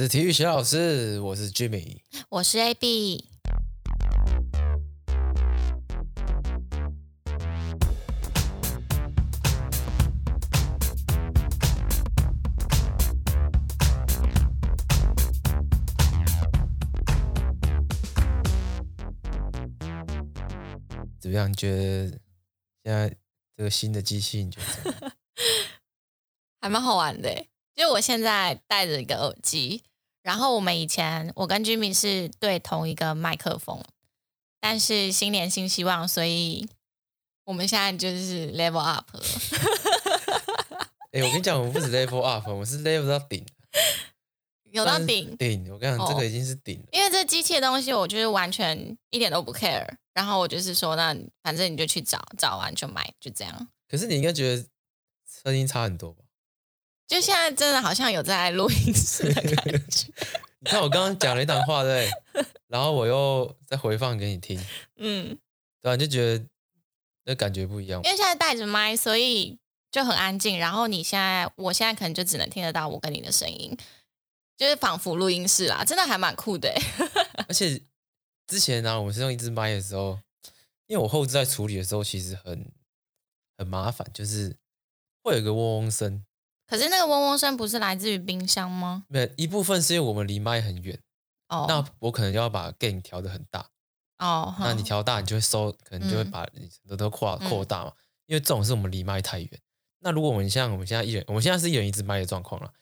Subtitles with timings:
[0.00, 3.24] 是体育学老师，我是 Jimmy，我是 AB。
[21.18, 21.50] 怎么样？
[21.50, 22.20] 你觉得
[22.84, 23.16] 现在
[23.56, 25.12] 这个新的机器，你觉得
[26.62, 29.82] 还蛮好玩的，因为我现在戴着一个耳机，
[30.28, 33.82] 然后我们以前我跟 Jimmy 是对同一个麦克风，
[34.60, 36.68] 但是新年新希望，所以
[37.44, 39.22] 我们现在就是 level up 了。
[41.12, 43.42] 哎、欸，我跟你讲，我不止 level up，我是 level 到顶，
[44.70, 45.72] 有到顶顶。
[45.72, 49.88] 我跟你讲，这个已经是顶了，因为这机器的东西，我就是完全一点都不 care。
[50.12, 53.68] 然后我就是说，那反正你就去找，找完就买，就这样。
[53.88, 54.66] 可是你应该觉得
[55.42, 56.22] 声音差很多吧？
[57.08, 60.12] 就现在真的好像有在录音室的感觉。
[60.60, 62.08] 你看我刚刚讲了一段话，对，
[62.68, 64.64] 然后我又再回放给你听，
[64.96, 65.36] 嗯，
[65.82, 66.44] 对啊，就觉得
[67.24, 68.00] 那感觉不一样。
[68.04, 69.58] 因为现在带着麦，所以
[69.90, 70.58] 就很安静。
[70.58, 73.76] 然后你现在，我现在可能就只能听得到我跟你的声音，
[74.56, 76.72] 就是仿佛录音室啦，真的还蛮酷的。
[77.48, 77.82] 而且。
[78.48, 80.18] 之前呢、啊，我们是用一支麦的时候，
[80.86, 82.72] 因为我后置在处理的时候，其实很
[83.58, 84.56] 很麻烦，就是
[85.22, 86.24] 会有一个嗡嗡声。
[86.68, 89.04] 可是那个嗡嗡声不是来自于冰箱吗？
[89.08, 90.96] 没有，一部分是因为我们离麦很远。
[91.48, 91.64] 哦。
[91.68, 93.68] 那我可能就要把 gain 调的很大。
[94.18, 94.54] 哦。
[94.60, 97.90] 那你调大，你就会收，可能就会把你的都扩扩大嘛。
[97.96, 99.60] 嗯、因为这种是我们离麦太远。
[100.00, 102.72] 那如果我们像我们现在一人，我们现在是一人一支麦的状况了，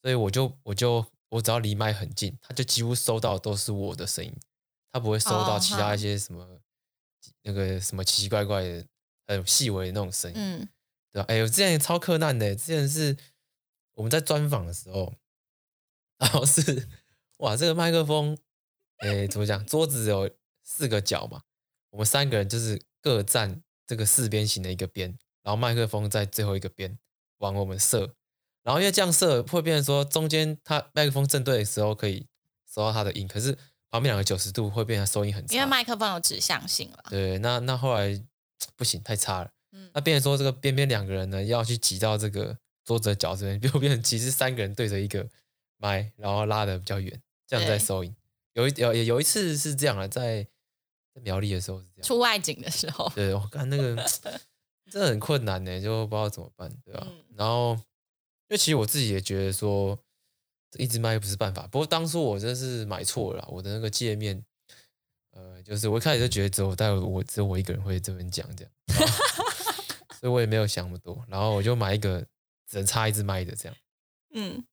[0.00, 4.32] 所以我就我就我只要离麦很近，他就几乎收到都是我的声音。
[4.92, 6.58] 他不会收到其他一些什么、oh,
[7.44, 8.86] 那个什么奇奇怪怪的
[9.26, 10.68] 很细微的那种声音，嗯，
[11.10, 11.24] 对吧？
[11.28, 13.16] 哎呦，之前超克难的，之前是
[13.94, 15.14] 我们在专访的时候，
[16.18, 16.88] 然后是
[17.38, 18.36] 哇，这个麦克风，
[18.98, 19.64] 哎，怎么讲？
[19.66, 20.30] 桌子有
[20.62, 21.42] 四个角嘛，
[21.90, 26.98] 我们三个人就是各站这个四边形的一个边，然后麦克风在最后一个边
[27.38, 28.14] 往我们射，
[28.62, 32.26] 然后因为这样射会变成说中间它麦克风正对的时候可以
[32.66, 33.58] 收到它的音，可是。
[33.92, 37.04] 旁边两个九十度会变成收音很差，因为麦克风有指向性了。
[37.10, 38.18] 对，那那后来
[38.74, 39.50] 不行，太差了。
[39.72, 45.28] 嗯，那变成说这个边边两个人呢，要去挤到这个桌子的角这边， 就变成其实三个人对着一个
[45.78, 48.14] 麦，然后拉的比较远，这样在收音。
[48.54, 50.42] 有一有有一次是这样啊，在
[51.14, 53.10] 在苗栗的时候是这样，出外景的时候。
[53.14, 53.96] 对，我看那个
[54.90, 57.06] 真的很困难呢，就不知道怎么办，对吧？
[57.08, 59.98] 嗯，然后，因为其实我自己也觉得说。
[60.78, 64.42] 一直麦又不是办法，不过当初我真是买错了，我的那个界面，
[65.32, 68.72] 呃，就是我一开始就觉得只有带我只有我一个人会这么讲这样，
[70.18, 72.26] 所以我也没有想那么多，然后我就买一个
[72.72, 73.76] 只能插一支麦的这样，
[74.32, 74.64] 嗯，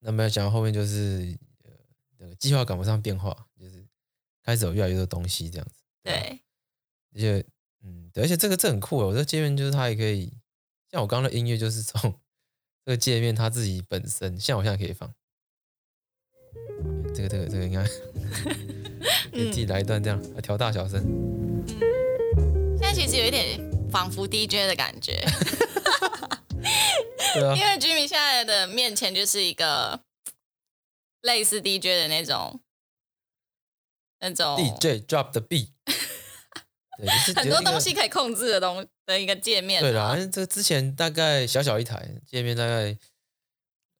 [0.00, 1.70] 那没有想到后面就是呃，
[2.18, 3.86] 那个计划赶不上变化，就是
[4.42, 6.40] 开始有越来越多东西这样子，对，
[7.14, 7.46] 而且
[7.84, 10.36] 嗯，对，而且这个这很酷哦，我这个界面就是它也可以，
[10.90, 12.12] 像我刚刚的音乐就是从
[12.84, 15.14] 这个界面它自己本身，像我现在可以放。
[17.14, 17.84] 这个这个这个应该
[19.32, 21.00] 你自己来一段这样，来调大小声。
[21.04, 25.24] 嗯，现在其实有一点仿佛 DJ 的感觉。
[26.62, 27.54] 对啊。
[27.56, 30.00] 因为 Jimmy 现在的面前就是一个
[31.22, 32.60] 类似 DJ 的那种
[34.20, 35.70] 那种 DJ drop the beat。
[36.98, 39.82] 对，就是很多东西可以控制的东的一个界面。
[39.82, 42.96] 对啦，这之前大概小小一台界面，大概。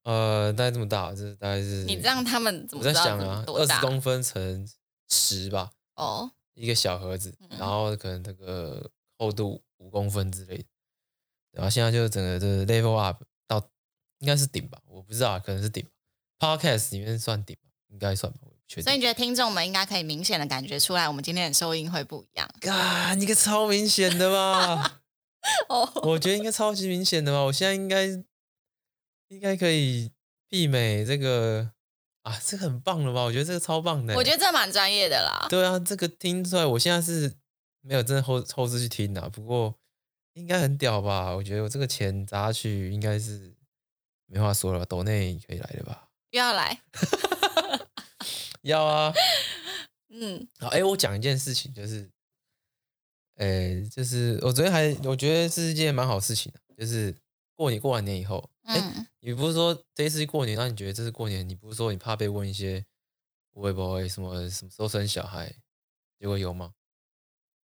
[0.05, 1.83] 呃，大概这么大，这大概是。
[1.83, 2.85] 你这样他们怎么？
[2.85, 4.65] 在想啊，二十公分乘
[5.09, 5.73] 十吧。
[5.97, 6.31] 哦。
[6.55, 8.89] 一个小盒子，嗯、然后可能这个
[9.19, 10.65] 厚度五公分之类的。
[11.57, 13.69] 然后现在就整个这个 level up 到
[14.19, 15.85] 应该是顶吧，我不知道，可能是顶。
[16.39, 18.85] Podcast 里面算顶吧，应该算吧，我不确定。
[18.85, 22.49] 所以你觉得听众们应该可以明显的感觉出来，我们今天的收音会不一样？
[22.71, 25.01] 啊，你个超明显的吧？
[25.69, 27.41] 哦，我觉得应该超级明显的吧？
[27.41, 28.25] 我现在应该。
[29.29, 30.13] 应该可以
[30.51, 31.73] 媲美这个
[32.23, 33.25] 啊，这个很棒了吧？
[33.25, 34.15] 我觉得这个超棒的。
[34.15, 35.49] 我觉得这蛮专业的啦。
[35.51, 37.35] 对啊，这个听出来，我现在是
[37.81, 39.75] 没有真的后后置去听的，不过
[40.37, 41.35] 应该很屌吧？
[41.35, 43.55] 我觉得我这个钱砸下去，应该是
[44.27, 44.85] 没话说了吧？
[44.85, 46.11] 抖内可以来的吧？
[46.31, 46.79] 不要来？
[48.61, 49.13] 要啊。
[50.11, 50.47] 嗯。
[50.59, 52.11] 好，哎，我讲一件事情，就是，
[53.37, 57.17] 哎，就是我昨天还我觉得是一件蛮好事情的，就是
[57.55, 58.51] 过年过完年以后。
[58.65, 62.85] 哎、嗯，你不是说这一次过年，那你觉得这次过年，你不是说你怕被问一些
[63.55, 65.55] 会不会什么什么时候生小孩，
[66.19, 66.75] 结果有吗？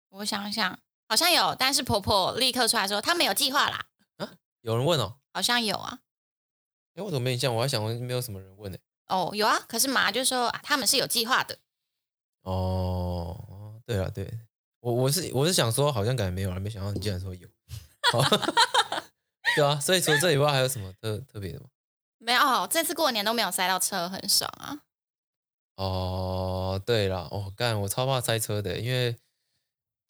[0.10, 0.80] 我想想，
[1.12, 3.86] 好像有，但是婆婆立刻出来说她没有计划啦。
[4.16, 4.32] 啊，
[4.62, 5.18] 有人问哦？
[5.34, 6.00] 好像有啊。
[6.96, 7.54] 哎，我怎么没印象？
[7.54, 8.78] 我还想没有什么人问呢。
[9.08, 11.58] 哦，有啊，可是妈就说、啊、他们是有计划的。
[12.44, 14.40] 哦，对啊，对，
[14.80, 17.46] 我我是我是想说，好像感觉没有了，没想到你竟然说有。
[19.58, 21.66] 对啊，所以除了这以外，还有什么特特别的吗？
[22.20, 24.80] 没有，这次过年都没有塞到车，很爽啊。
[25.76, 29.18] 哦，对了，哦，干，我超怕塞车的，因为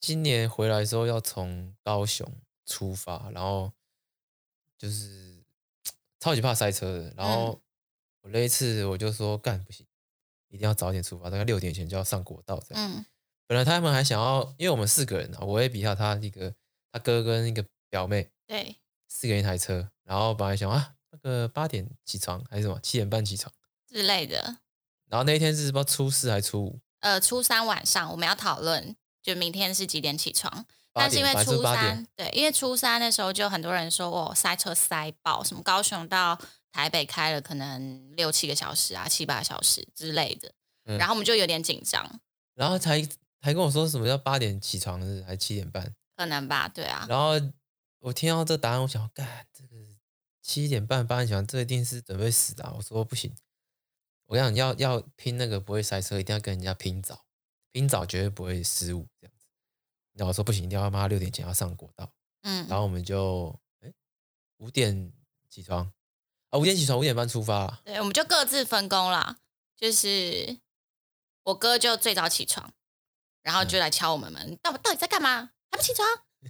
[0.02, 2.28] 今年回来的时候要从高雄
[2.66, 3.72] 出发，然后
[4.78, 5.44] 就是
[6.20, 7.14] 超级怕塞车的。
[7.16, 7.62] 然后
[8.22, 9.86] 我那一次我就说，干不行，
[10.50, 12.92] 一定要早点出发，大概六点前就要上国道这样。
[12.92, 13.06] 嗯。
[13.46, 16.56] 本来他们还想要，因为我们四个人啊，我也比较他一个
[16.92, 18.78] 他哥跟一个表妹，对，
[19.08, 23.54] 四个人一台车，然后本来想啊，那个八点起床还是什么七点半起床
[23.88, 24.58] 之类的。
[25.08, 26.80] 然后那一天是不知道初四还是初五？
[27.02, 30.66] 呃，初三晚上我们要讨论，就明天是几点起床？
[30.94, 36.38] 但是因为初三，对，因为初三的时候就很多人说哦，塞车塞爆，什么高雄到
[36.72, 40.52] 台北开了可能六七个小时啊，七八个小时之类的，
[40.86, 42.20] 嗯、然后我们就有点紧张。
[42.56, 43.02] 然后才
[43.42, 45.96] 才跟我说什么叫八点起床是还七点半？
[46.18, 47.06] 可能吧，对啊。
[47.08, 47.40] 然后
[48.00, 49.76] 我听到这答案，我想，干这个
[50.42, 52.74] 七点半八点起床，这一定是准备死的、啊。
[52.76, 53.34] 我说不行。
[54.26, 57.26] 我跟你讲，要要拼那个不会塞车，一定要跟人家拼早，
[57.72, 59.08] 拼早绝对不会失误。
[59.20, 59.46] 这样子，
[60.14, 62.12] 然后我说不行，一定要妈六点前要上国道。
[62.44, 63.94] 嗯，然后我们就哎
[64.58, 65.12] 五点
[65.50, 65.92] 起床
[66.50, 67.82] 啊，五点起床，五点半出发。
[67.84, 69.38] 对，我们就各自分工啦。
[69.76, 70.60] 就是
[71.44, 72.72] 我哥就最早起床，
[73.42, 75.52] 然后就来敲我们门，到、嗯、到底在干嘛？
[75.72, 76.08] 还不起床？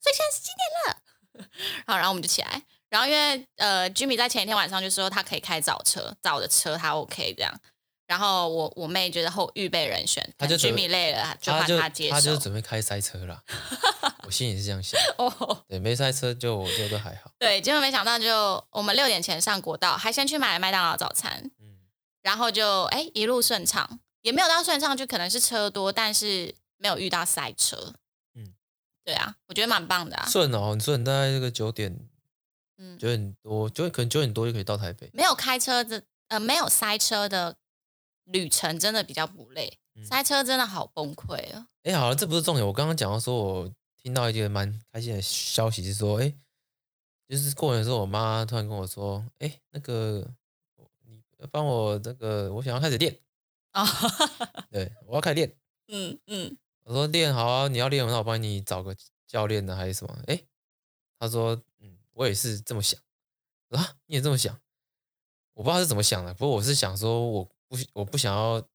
[0.00, 1.02] 所以现在是几点了？
[1.86, 2.62] 好，然后我们就起来。
[2.88, 7.60] 然后因为呃，Jimmy 在前一天晚上就说他可以开早车，早的车他 OK 这样。
[8.14, 13.42] 然后我我妹觉得后预备人选，他就 Jimmy 累了，就把他接受，他就准备开塞车了。
[14.24, 15.00] 我心里是这样想。
[15.18, 17.32] 哦，对，没塞车就我觉得还好。
[17.40, 21.50] 对，结果没想到就我们六点前上国道，还先去买了麦当劳早餐。
[21.58, 21.74] 嗯。
[22.22, 27.94] 然后就哎一路顺畅，也没有到顺畅，就可能是车多，但是没有遇到塞车。
[28.36, 28.54] 嗯。
[29.04, 30.28] 对啊，我觉得蛮棒的啊。
[30.30, 31.98] 顺哦，很顺大概这个九点。
[32.78, 35.10] 嗯，九点多，九点可能九点多就可以到台北。
[35.12, 37.56] 没有开车的，呃，没有塞车的
[38.24, 39.78] 旅程真的比较不累。
[39.94, 41.68] 嗯、塞车真的好崩溃啊！
[41.82, 42.66] 哎、欸，好了，这不是重点。
[42.66, 46.38] 我刚刚讲到说，我听到一件蛮开心的消息，是说，哎、欸，
[47.28, 50.28] 就是过年的时候，我妈突然跟我说，哎、欸，那个
[51.02, 53.18] 你帮我那个，我想要开始练
[53.70, 53.84] 啊。
[53.84, 55.56] 哦、对，我要开始练。
[55.88, 58.96] 嗯嗯，我说练好啊，你要练，那我帮你找个
[59.26, 60.14] 教练呢，还是什么？
[60.26, 60.46] 哎、欸，
[61.18, 61.98] 他说，嗯。
[62.14, 63.00] 我也是这么想
[63.70, 64.56] 啊，你也这么想？
[65.54, 68.66] 我不知道是怎么想的，不过我是想说，我不我不想要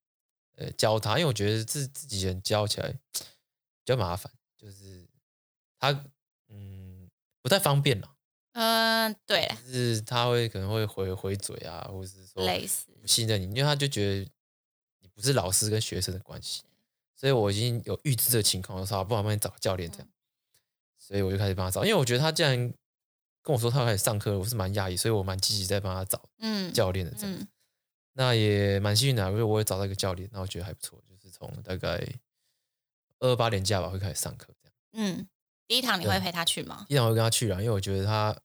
[0.57, 5.07] 呃教他，因为我觉得自自己人教起来比较麻烦，就是
[5.79, 5.91] 他
[6.49, 7.09] 嗯
[7.41, 8.15] 不太方便了。
[8.53, 14.29] 嗯，对，就是他会可能会回回嘴啊，或者是说类似不信任你，因为他就觉得
[14.99, 16.63] 你不是老师跟学生的关系，
[17.15, 20.07] 所以我已经有预知的情况，我说不妨帮你找个教练这样，
[20.97, 22.57] 所以我就开始帮他找，因为我觉得他既然
[23.41, 26.21] 跟我说他要开始上课，我是蛮讶异，所以我蛮积极在帮他找
[26.73, 27.43] 教练的这样子。
[27.43, 27.47] 嗯嗯、
[28.19, 31.95] 那也蛮幸运的，因为我也找到一个教练，然后我觉得还不错，就是从大概
[33.19, 34.75] 二二八年假吧会开始上课这样。
[34.91, 35.25] 嗯，
[35.65, 36.85] 第一堂你会陪他去吗？
[36.89, 38.37] 第一堂我会跟他去啦，因为我觉得他，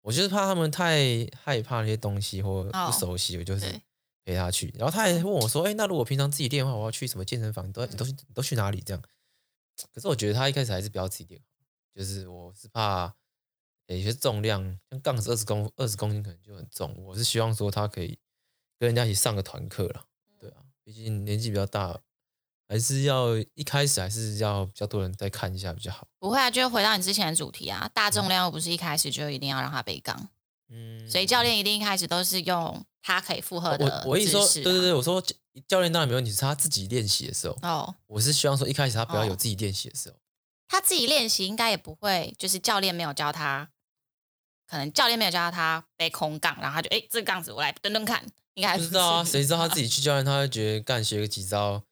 [0.00, 3.80] 我就是怕他们太害怕那些东西或不熟悉，哦、我就是
[4.24, 4.72] 陪他去。
[4.78, 7.68] 然后他还问我说：“哎、欸，那如果平常自己练的话，我要去什么健身房？
[7.68, 9.02] 你都你都你都去哪里？”这样。
[9.92, 11.42] 可是我觉得他一开始还是不要自己练，
[11.94, 13.14] 就是我是怕。
[13.88, 16.94] 有些重量，像杠子二十公二十公斤可能就很重。
[16.98, 18.18] 我是希望说他可以
[18.78, 20.04] 跟人家一起上个团课了，
[20.38, 21.98] 对啊，毕竟年纪比较大，
[22.68, 26.06] 还是要一开始还是要比较多人再看一下比较好。
[26.18, 30.28] 不会啊，就回到你之前的主题啊，大重量又不是一开始就一定要让他背杠，
[30.68, 34.02] 嗯，所以教练一定一开始都是用他可以负荷的。
[34.04, 35.22] 我我一说，对对对，我说
[35.66, 37.94] 教练当然没问题，是他自己练习的时候哦。
[38.06, 40.16] 我是希望说一开始他不要有自己练习的时候，
[40.68, 43.70] 他自己练习应该也不会，就是教练没有教他。
[44.68, 48.22] 可能教练没有教他背空杠，然后他就哎，这个杠子我来蹲蹲看，
[48.54, 49.24] 应该还不知道啊？
[49.24, 51.82] 谁知道他自己去教练，他会觉得干学个几招，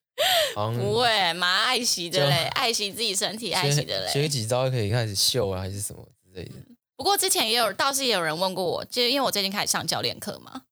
[0.54, 6.52] 不会蛮爱惜的嘞， 爱惜自己身体，爱惜的嘞，学个几招可以开始秀啊，还是什么之类的。
[6.96, 10.62] 不过之前也有倒是也有人问过我，就因为我最近开始上教练课嘛，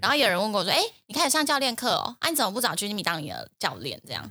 [0.00, 4.30] 然后有人问过我说，哎，你开始上教练课哦，啊，你怎么不找 Jimmy 当你的教练这样？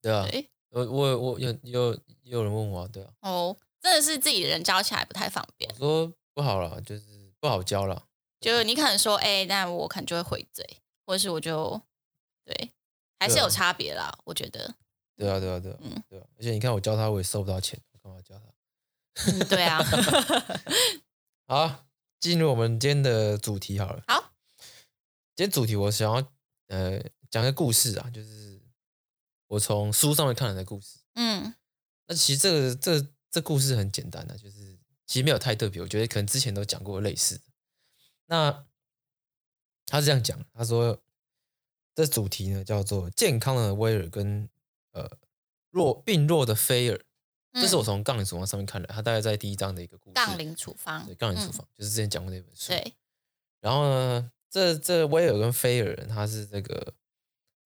[0.00, 0.26] 对啊，
[0.70, 5.74] 我我我有有有人问我，对啊，哦，真的是自己人教起来不太方便。
[5.76, 6.12] 说。
[6.34, 8.06] 不好了，就是不好教了。
[8.40, 11.80] 就你可能说，哎、欸，那我可能就会回嘴，或者是我就
[12.44, 12.72] 对，
[13.18, 14.04] 还是有差别啦。
[14.04, 14.74] 啊、我觉得。
[15.16, 16.26] 对啊，对啊，对啊，嗯，对啊。
[16.36, 19.30] 而且你看，我教他，我也收不到钱，我干嘛教他？
[19.30, 19.80] 嗯、对啊。
[21.46, 21.86] 好，
[22.18, 24.02] 进入我们今天的主题好了。
[24.08, 24.32] 好。
[25.36, 26.32] 今天主题我想要
[26.68, 27.00] 呃
[27.30, 28.60] 讲个故事啊，就是
[29.48, 30.98] 我从书上面看来的故事。
[31.14, 31.54] 嗯，
[32.06, 34.73] 那其实这个这这故事很简单的，就是
[35.06, 37.44] 其实没有太特别，我觉得可能之前都讲过类似的。
[38.26, 38.66] 那
[39.86, 41.02] 他是这样讲，他说
[41.94, 44.48] 这主题呢叫做健康的威尔跟
[44.92, 45.18] 呃
[45.70, 47.04] 弱病弱的菲尔。
[47.52, 50.14] 这是我从《杠铃处方》上面看的，他大概在第一章的一个故事。
[50.14, 52.72] 杠铃处方，对，杠铃处方、嗯、就是之前讲过那本书。
[52.72, 52.94] 对。
[53.60, 56.94] 然后呢，这这威尔跟菲尔，他是这个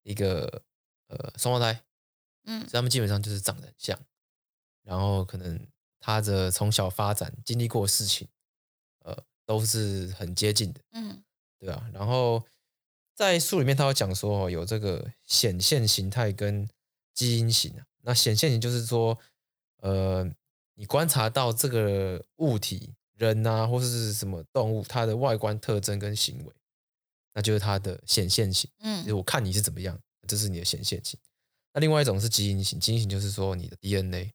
[0.02, 0.62] 一个
[1.06, 1.82] 呃双胞胎，
[2.44, 3.98] 嗯，所以他们基本上就是长得很像。
[4.82, 5.66] 然后可能
[6.08, 8.26] 他的从小发展经历过的事情，
[9.04, 11.22] 呃，都是很接近的，嗯，
[11.58, 11.86] 对啊。
[11.92, 12.42] 然后
[13.14, 16.66] 在书里面，他有讲说哦有这个显现形态跟
[17.12, 17.84] 基因型啊。
[18.04, 19.18] 那显现型就是说。
[19.80, 20.28] 呃，
[20.74, 26.52] 你观察到这个物体，人啊，或是什么动物，它的外观特征跟行为，
[27.32, 28.68] 那就是它的显现型。
[28.80, 29.96] 嗯，就是我看你是怎么样，
[30.26, 31.16] 这是你的显现型。
[31.72, 34.32] 那另外一种是基因型，基因型就是说你的 DNA。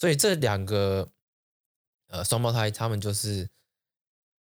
[0.00, 1.08] 所以这两个
[2.08, 3.48] 呃双胞胎，他们就是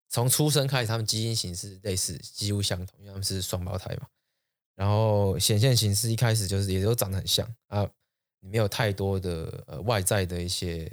[0.08, 4.08] 从出生开始，他们基因型是类似，几乎相同，因为他们是双胞胎嘛。
[4.76, 7.88] 然后显现形式一开始就是也都长得很像啊。
[8.42, 10.90] 没有太多的呃外在的一些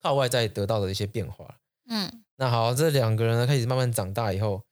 [0.00, 4.64] 靠外在得到的一些变化，嗯，那好，这两个人呢开始慢慢长大以后，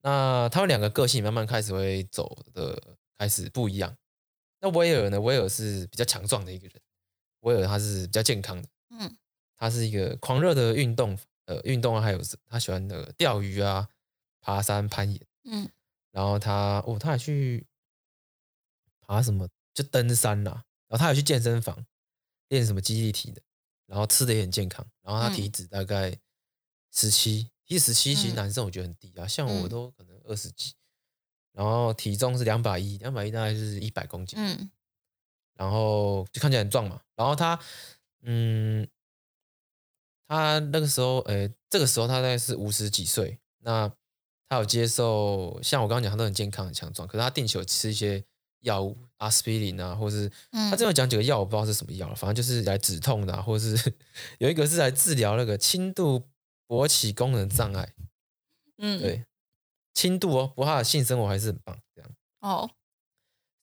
[0.00, 3.94] 那他们两个个性慢慢开始会走的开始不一样。
[4.60, 5.20] 那威尔呢？
[5.20, 6.80] 威尔是比较强壮的一个人，
[7.46, 9.16] 威尔他是比较健康的，嗯，
[9.56, 13.88] 他是一个狂热的运动，呃，运动啊，还有他喜欢那个钓鱼啊、
[14.40, 15.70] 爬山、攀岩，嗯，
[16.10, 17.64] 然后他哦，他还去
[19.00, 19.48] 爬什么？
[19.72, 20.64] 就登山啦、啊。
[20.88, 21.84] 然后他有去健身房
[22.48, 23.42] 练什么肌力体的，
[23.86, 26.16] 然后吃的也很健康，然后他体脂大概
[26.92, 30.74] 十七，体脂十七其实男生我觉得很低啊，像我都可能二十几，
[31.52, 34.70] 然后体重是两百一，两百一大概就是一百公斤，嗯，
[35.56, 37.58] 然后就看起来很壮嘛，然后他，
[38.22, 38.86] 嗯，
[40.28, 43.90] 他那个时候，诶，这个时候他大概是五十几岁，那
[44.48, 48.24] 他有接受，像我刚刚讲，他都很健康很强壮，可是他定期有吃一些。
[48.62, 53.76] 药物阿司匹林啊，或是他这边讲几个药，我不知道是什么药，反正就是来止痛的，啊，或是
[54.40, 56.24] 有一个是来治疗那个轻度
[56.66, 57.94] 勃起功能障碍。
[58.78, 59.24] 嗯，对，
[59.94, 62.10] 轻度哦，不过他的性生活还是很棒，这样。
[62.40, 62.68] 哦，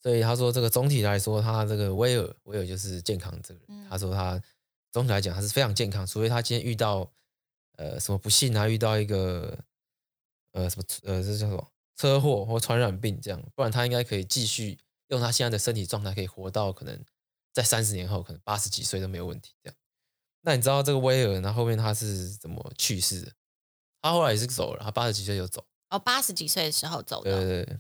[0.04, 3.90] 所以他说这个总体来说，他这个威尔，威尔就是健康这个人。
[3.90, 4.40] 他说他
[4.92, 7.12] 总体来讲他是非常健康，除非他今天遇到
[7.78, 9.58] 呃什么不幸啊，遇到一个
[10.52, 14.78] 呃什么呃这叫什么车祸或传染病这样，不然他应该可以继续。
[15.10, 17.00] 用他现在的身体状态，可以活到可能
[17.52, 19.54] 在三十年后，可能八十几岁都没有问题。
[19.62, 19.76] 这样，
[20.42, 23.32] 那你知道这个威尔，那后面他是怎么去世的？
[24.02, 25.64] 他后来也是走了，他八十几岁就走。
[25.90, 27.32] 哦，八十几岁的时候走的。
[27.32, 27.80] 对对对，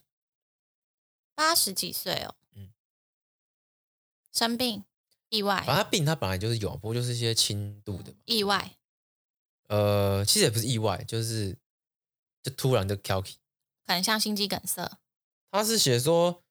[1.36, 2.36] 八十几岁哦。
[2.56, 2.72] 嗯。
[4.32, 4.84] 生病、
[5.30, 5.58] 意外。
[5.66, 8.78] 反正他病，他本来就是有，不过就是一些轻度的意外。
[9.68, 11.58] 呃，其实也不是意外，就是
[12.42, 13.38] 就突然就跳起，
[13.86, 15.00] 可能像心肌梗塞。
[15.52, 16.42] 他是写说。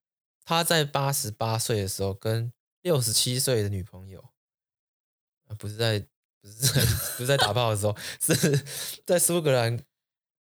[0.45, 4.31] 他在八十八岁的时候，跟六十七岁的女朋友，
[5.57, 6.01] 不是在
[6.41, 8.67] 不是在不是在打炮的时候，是
[9.07, 9.81] 在苏格兰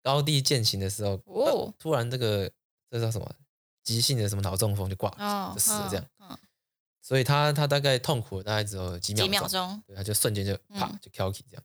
[0.04, 2.49] 高地践行的时候，哦，突然这个
[2.88, 3.35] 这叫什么
[3.88, 6.38] 急性的什么脑中风就挂了，就死了这样。
[7.00, 11.64] 所以他他大概痛苦了大概只有几秒钟，对，他就瞬间就啪就跳起这样。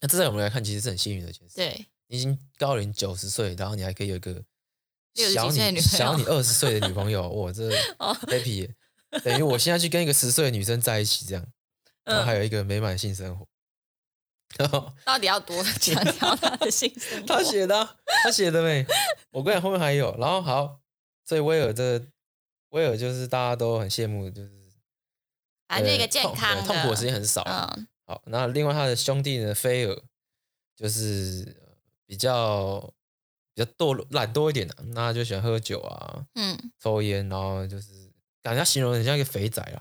[0.00, 1.54] 那这在我们来看，其实是很幸运的一件事。
[1.54, 4.44] 对，你已经高龄九十岁，然后你还可以有一个。
[5.14, 7.70] 小你小你二十岁的女朋友， 我这
[8.26, 8.68] happy，
[9.24, 11.46] 等于我现在去跟一个十岁的女生在一起，这样，
[12.04, 13.48] 然后还有一个美满性生活。
[15.04, 17.26] 到底要多 强调他的性生活？
[17.26, 18.86] 他写的，他写的没？
[19.30, 20.16] 我跟你讲后面还有。
[20.18, 20.80] 然后好，
[21.24, 22.00] 所以威尔这
[22.70, 24.50] 威尔就是大家都很羡慕，就是
[25.68, 27.42] 反正一个健康痛苦的时间很少。
[28.06, 30.02] 好，那另外他的兄弟呢，菲尔
[30.76, 31.56] 就是
[32.06, 32.92] 比较。
[33.58, 39.80] 比较多懒惰一点的，那就喜欢喝酒啊，嗯，抽烟，然后就是感觉他形容很像一个肥仔啊，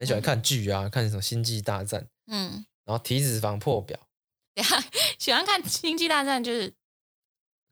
[0.00, 3.98] 很喜欢看剧啊，嗯、看什么星际大战，嗯，然后体脂肪破表，
[4.54, 4.82] 等下
[5.18, 6.72] 喜欢看星际大战就是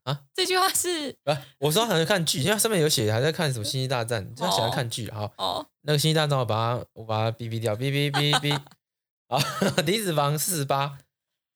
[0.05, 8.61] 啊， 这句话是啊，我说他喜看剧，因为上面有写还在看什么 星际大战，就喜欢看剧，哈，哦，那个星际大战我把它我把它哔哔掉，哔哔哔哔，
[9.29, 9.39] 啊，
[9.83, 10.99] 体脂肪四十八，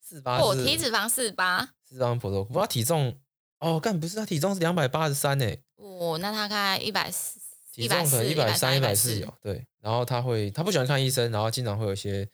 [0.00, 3.18] 四十八，我体脂肪四十八，四十八婆婆，不知道体重。
[3.61, 5.62] 哦，干不是他体重是两百八十三诶。
[5.76, 7.40] 哦，那他概一百四，
[7.73, 9.66] 体重可能一百三、一百四有对。
[9.80, 12.28] 然后他会，他不喜欢看医生，然后经常会有一些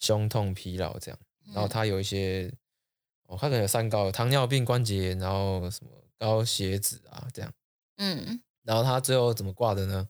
[0.00, 1.20] 胸痛、疲劳这样。
[1.54, 2.52] 然后他有一些，
[3.28, 7.52] 哦，他可能有三高，糖尿病、关节炎，然后什么高血脂啊这样。
[7.96, 10.08] 嗯，然后他最后怎么挂的呢？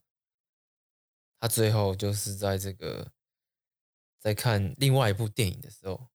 [1.39, 3.11] 他最后就是在这个
[4.21, 6.09] 在看另外一部电影的时候，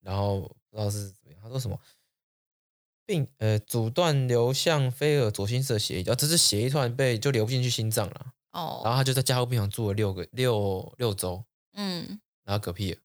[0.00, 1.78] 然后不知道是怎么样，他说什么
[3.04, 8.32] 病呃阻断流向菲尔左心室的血液，然后这是血液突然被就流不进去心脏了。
[8.52, 13.00] 哦，然后他就在加护病房住了六个六六周，嗯，然后嗝屁了。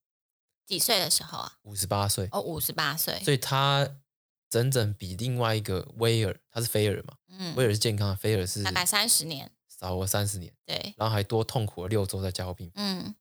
[0.66, 1.58] 几岁的时候啊？
[1.64, 2.30] 五十八岁。
[2.32, 3.20] 哦，五十八岁。
[3.26, 4.00] 所以他
[4.50, 7.18] 整整比另外一个威尔，他是菲尔嘛？
[7.28, 10.54] 嗯，威尔是健康的，菲尔是大概三十年，少了三十年。
[10.66, 12.84] 对，然后还多痛苦了六周在加护病房。
[12.86, 13.16] 嗯，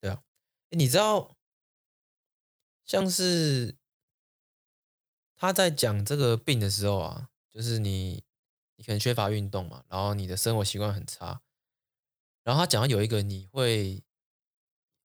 [0.00, 0.22] 对啊。
[0.70, 1.36] 你知道，
[2.84, 3.76] 像是
[5.36, 8.24] 他在讲这个病的时候啊，就是你
[8.76, 11.42] 你可能缺乏运动嘛，然后你的生活习惯很差。
[12.42, 14.02] 然后他讲到有一个你会，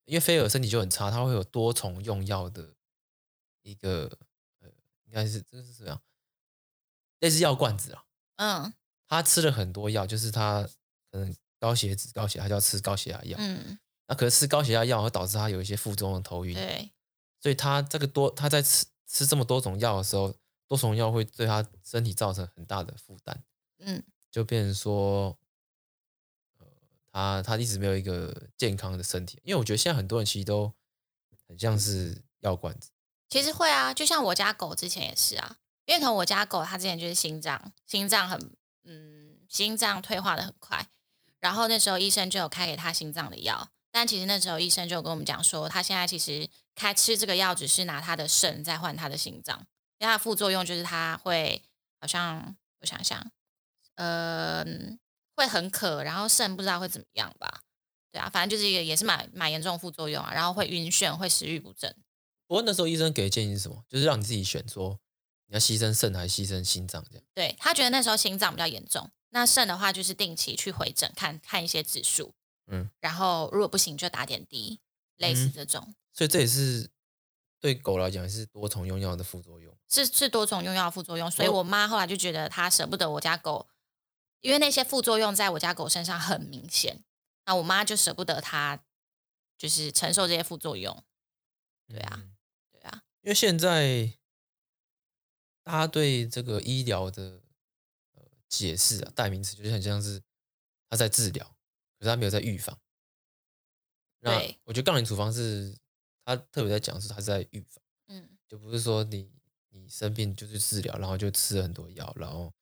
[0.06, 2.74] 因为菲尔身体就很差，他会有多重用药的
[3.62, 4.12] 一个
[4.60, 4.70] 呃，
[5.06, 6.02] 应该是这个是什么样？
[7.20, 8.04] 类似药罐子啊。
[8.36, 8.74] 嗯，
[9.08, 10.68] 他吃了很多药，就是他
[11.10, 13.38] 可能高血脂、高血压，就要吃高血压药。
[13.40, 16.54] 嗯，那可是吃高血压药会导致他有一些副作用，头晕。
[16.54, 16.92] 对，
[17.40, 20.36] 所以他这个多他在吃吃这么多种药的时候，
[20.68, 23.44] 多重药会对他身体造成很大的负担。
[23.80, 25.38] 嗯，就变成说。
[27.14, 30.74] 他他一直没有一个健康的身体，因为我觉得现在很多人其实都
[31.48, 32.90] 很像是药罐子。
[33.30, 40.88] 其实会啊，就像我家狗之前也是啊，因为从我家狗它之前就是心脏心脏很嗯心脏退化的很快，
[41.40, 49.60] 然后那时候医生就有开给他心脏的药，但其实那时候医生就有跟我们讲说，他现在其实开吃这个药只是拿他的肾在换他的心脏，
[50.00, 51.62] 因为它副作用就是他会
[52.00, 53.32] 好像我想想，
[53.98, 54.98] 嗯、呃。
[55.36, 57.62] 会很渴，然后肾不知道会怎么样吧？
[58.12, 60.32] 对啊，反正就是一个也是蛮蛮严重的副作用啊。
[60.34, 61.96] 然后会晕眩，会食欲不振。
[62.46, 63.84] 不过那时候医生给的建议是什么？
[63.90, 65.00] 就是让你自己选，说
[65.48, 67.26] 你要牺牲肾还是牺牲心脏这样。
[67.34, 72.36] 对，他觉得那时候心脏比较严重，那肾的话就是定期去回诊看看一些指数。
[72.68, 74.80] 嗯，然后如果不行就打点滴，
[75.18, 75.84] 类似这种。
[75.88, 76.88] 嗯，所以这也是
[77.60, 79.76] 对狗来讲也是多重用药的副作用。
[79.90, 83.68] 是是多重用药副作用，所以我妈后来就觉得她舍不得我家狗。
[84.44, 87.02] 因为那些副作用在我家狗身上很明显，
[87.46, 88.84] 那我妈就舍不得它，
[89.58, 91.02] 就是承受这些副作用。
[91.88, 92.36] 对啊，嗯、
[92.74, 93.04] 对啊。
[93.22, 94.12] 因为现在
[95.64, 97.42] 大家对这个医疗的
[98.16, 100.22] 呃解释啊，代名词就是很像是
[100.90, 101.46] 他在治疗，
[101.98, 102.78] 可是他没有在预防。
[104.20, 105.74] 那我觉得杠铃处方是
[106.26, 109.32] 他特别在讲，是他在预防，嗯，就不是说你
[109.70, 112.54] 你生病就去治疗，然后就吃了很多药，然后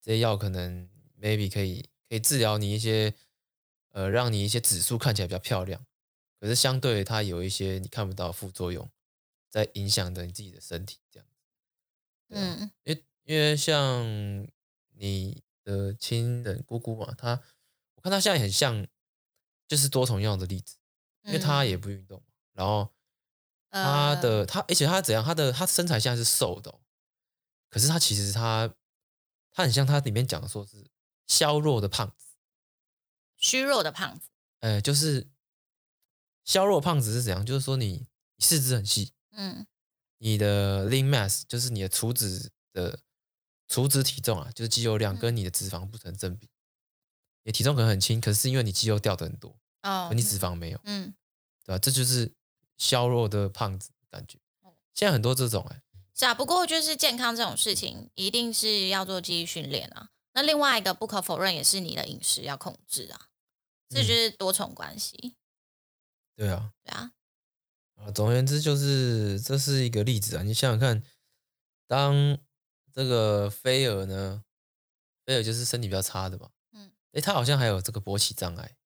[0.00, 0.88] 这些药可能。
[1.20, 3.14] Maybe 可以可以治疗你一些，
[3.90, 5.84] 呃，让你一些指数看起来比较漂亮，
[6.40, 8.88] 可是相对它有一些你看不到副作用，
[9.50, 11.28] 在影响着你自己的身体，这样。
[12.28, 14.46] 嗯，因为因为像
[14.94, 17.40] 你的亲人姑姑嘛，她
[17.94, 18.86] 我看她现在很像，
[19.66, 20.76] 就是多重药的例子，
[21.24, 22.92] 因为她也不运动，然后
[23.70, 26.78] 她的她，而且她怎样，她的她身材现在是瘦的，
[27.70, 28.72] 可是她其实她
[29.50, 30.86] 她很像她里面讲的说是。
[31.28, 32.26] 削弱的胖子，
[33.36, 35.28] 虚弱的胖子，呃，就是
[36.44, 37.46] 削弱胖子是怎样？
[37.46, 38.06] 就是说你
[38.38, 39.66] 四肢很细，嗯，
[40.16, 42.98] 你的 lean mass 就是你的储脂的
[43.68, 46.46] 储脂体重啊，就是肌肉量跟你的脂肪不成正比。
[46.46, 46.50] 嗯、
[47.44, 51.14] 你的体重可能很轻，可是因为你肌肉掉的很多，哦，你脂肪没有，嗯，
[51.64, 51.78] 对吧？
[51.78, 52.32] 这就是
[52.78, 54.38] 削弱的胖子感觉。
[54.94, 55.82] 现在很多这种、欸，哎，
[56.14, 56.34] 是啊。
[56.34, 60.10] 不过就是健康这种事情，一定是要做记忆训练啊。
[60.38, 63.26] 那另外一个不可否认也是你的饮食要控制啊，
[63.88, 65.34] 这就是多重关系。
[66.36, 67.10] 对啊，对啊，
[67.96, 70.44] 啊，总而言之就是这是一个例子啊。
[70.44, 71.02] 你想想看，
[71.88, 72.38] 当
[72.92, 74.44] 这个菲尔呢，
[75.26, 78.76] 菲尔就是身体比较差的嘛，嗯，诶，他好像还有这个勃起障碍，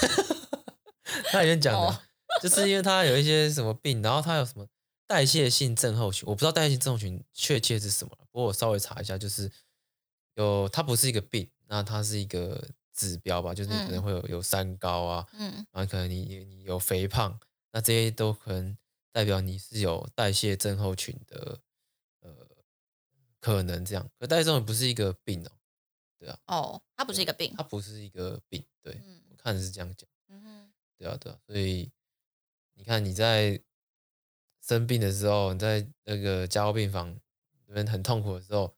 [1.30, 2.02] 他以前讲的，哦、
[2.40, 4.66] 就是因为他有一些什么病，然后他有什么
[5.06, 9.52] 代谢性症候群，我不知道代谢性症候群确切是什么，不过我稍微查一下，就是。
[10.34, 17.38] 有，它不是一个病，那它是一个指标吧，就是你可能会有有三高啊，嗯，然后可能你你有肥胖，
[17.72, 18.76] 那这些都可能
[19.12, 21.60] 代表你是有代谢症候群的，
[22.20, 22.34] 呃，
[23.40, 24.10] 可能这样。
[24.18, 25.50] 可代谢症候群不是一个病哦，
[26.18, 31.90] 对啊，哦，它不是一个病，它不是一个病，对，我看是这样讲，嗯哼，对啊，对啊，所以
[32.74, 33.62] 你看你在
[34.60, 38.74] 生病的时候，你在那个加护病房里面很痛苦的时候。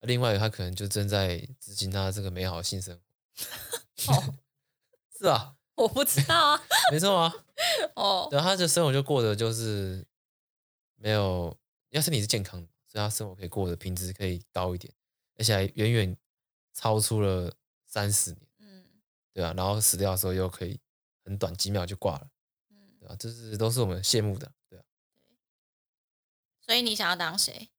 [0.00, 4.12] 另外，他可能就正在执行他这个美好的性生活。
[4.12, 4.34] 哦，
[5.18, 7.34] 是啊，我不知道啊， 没错啊。
[7.94, 10.06] 哦，对，他的生活就过得就是
[10.96, 11.56] 没有，
[11.90, 14.92] 要是你是健康的，所以他生活可以过得品质可以高一点，
[15.38, 16.16] 而且还远远
[16.72, 17.52] 超出了
[17.86, 18.84] 三十年，嗯，
[19.32, 20.78] 对啊，然后死掉的时候又可以
[21.24, 22.30] 很短几秒就挂了，
[22.70, 23.16] 嗯，对吧？
[23.18, 24.84] 这是都是我们羡慕的，对啊。
[26.60, 27.70] 所以你想要当谁？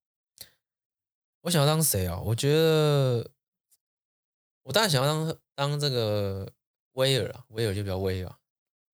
[1.47, 2.19] 我想要当谁啊？
[2.19, 3.25] 我觉得
[4.63, 6.51] 我当然想要当当这个
[6.91, 8.37] 威尔啊，威尔就比较威啊。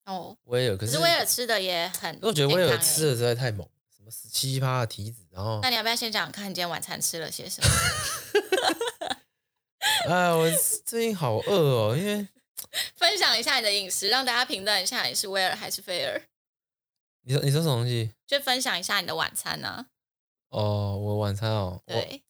[0.05, 3.67] 哦，威尔可是，威尔吃的也很，我觉得威尔吃的实在太猛。
[4.11, 7.69] 十七八的体脂，然后那你要不要先讲看你今天晚餐吃了些什么？
[10.13, 10.51] 哎，我
[10.85, 12.29] 最近好饿哦，因为
[12.95, 16.21] 分享一下你的饮食，让大家评断一下你是威尔还是菲尔。
[17.23, 18.13] 你说你说什么东西？
[18.27, 19.87] 就分享一下你的晚餐呢、啊？
[20.51, 22.23] 哦，我晚餐哦，对。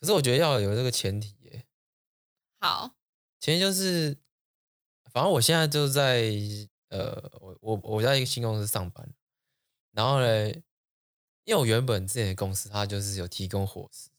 [0.00, 1.66] 可是我觉得要有这个前提耶。
[2.58, 2.96] 好，
[3.38, 4.16] 前提就是，
[5.12, 6.32] 反正我现在就在
[6.88, 9.08] 呃，我我我在一个新公司上班，
[9.92, 10.52] 然后呢。
[11.44, 14.10] 因为我原本之前的公司，它就是有提供伙食，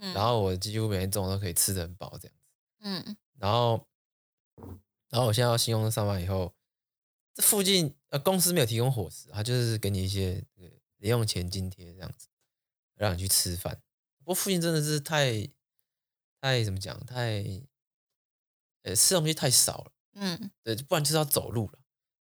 [0.00, 2.44] 嗯，然后我几乎每天中午都可以吃得很饱这样子，
[2.80, 3.88] 嗯，然后，
[5.08, 6.52] 然后我现在到新公司上班以后，
[7.32, 10.44] 这附近呃公司没有提供伙食，它就是给你一些
[10.98, 12.28] 零用钱津贴这样子，
[12.96, 13.80] 让你去吃饭。
[14.24, 15.48] 不过附近真的是太
[16.40, 17.44] 太怎么讲，太
[18.82, 21.78] 呃吃东西太少了，嗯，对，不然就是要走路了，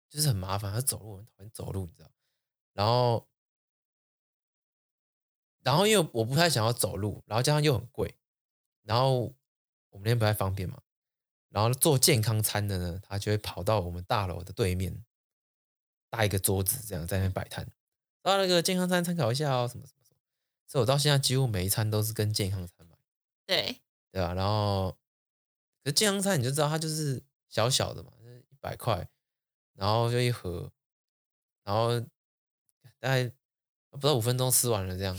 [0.09, 2.11] 就是很麻烦，要走路很讨厌走路，你知道，
[2.73, 3.27] 然后。
[5.65, 8.17] 然后因为我不太想要走路，然后加上又很贵，
[8.81, 9.33] 然后
[9.91, 10.81] 我们那边不太方便嘛。
[11.47, 15.05] 然后做健康餐的呢，他就会跑到我们大楼的对面，
[16.09, 17.65] 搭一个桌子，这样在那边摆摊。
[18.21, 20.02] 到那个健康餐参考一下哦，什么什么。
[20.73, 22.97] 所以我到现在几乎每一餐都是跟健康餐买。
[23.45, 23.79] 对
[24.11, 24.33] 对吧？
[24.33, 24.97] 然后，
[25.83, 29.07] 可是健康餐你就知道它就是小小的嘛，就是一百块，
[29.75, 30.71] 然后就一盒，
[31.63, 31.99] 然后
[32.99, 33.31] 大概。
[33.91, 35.15] 不到五分钟吃完了，这样，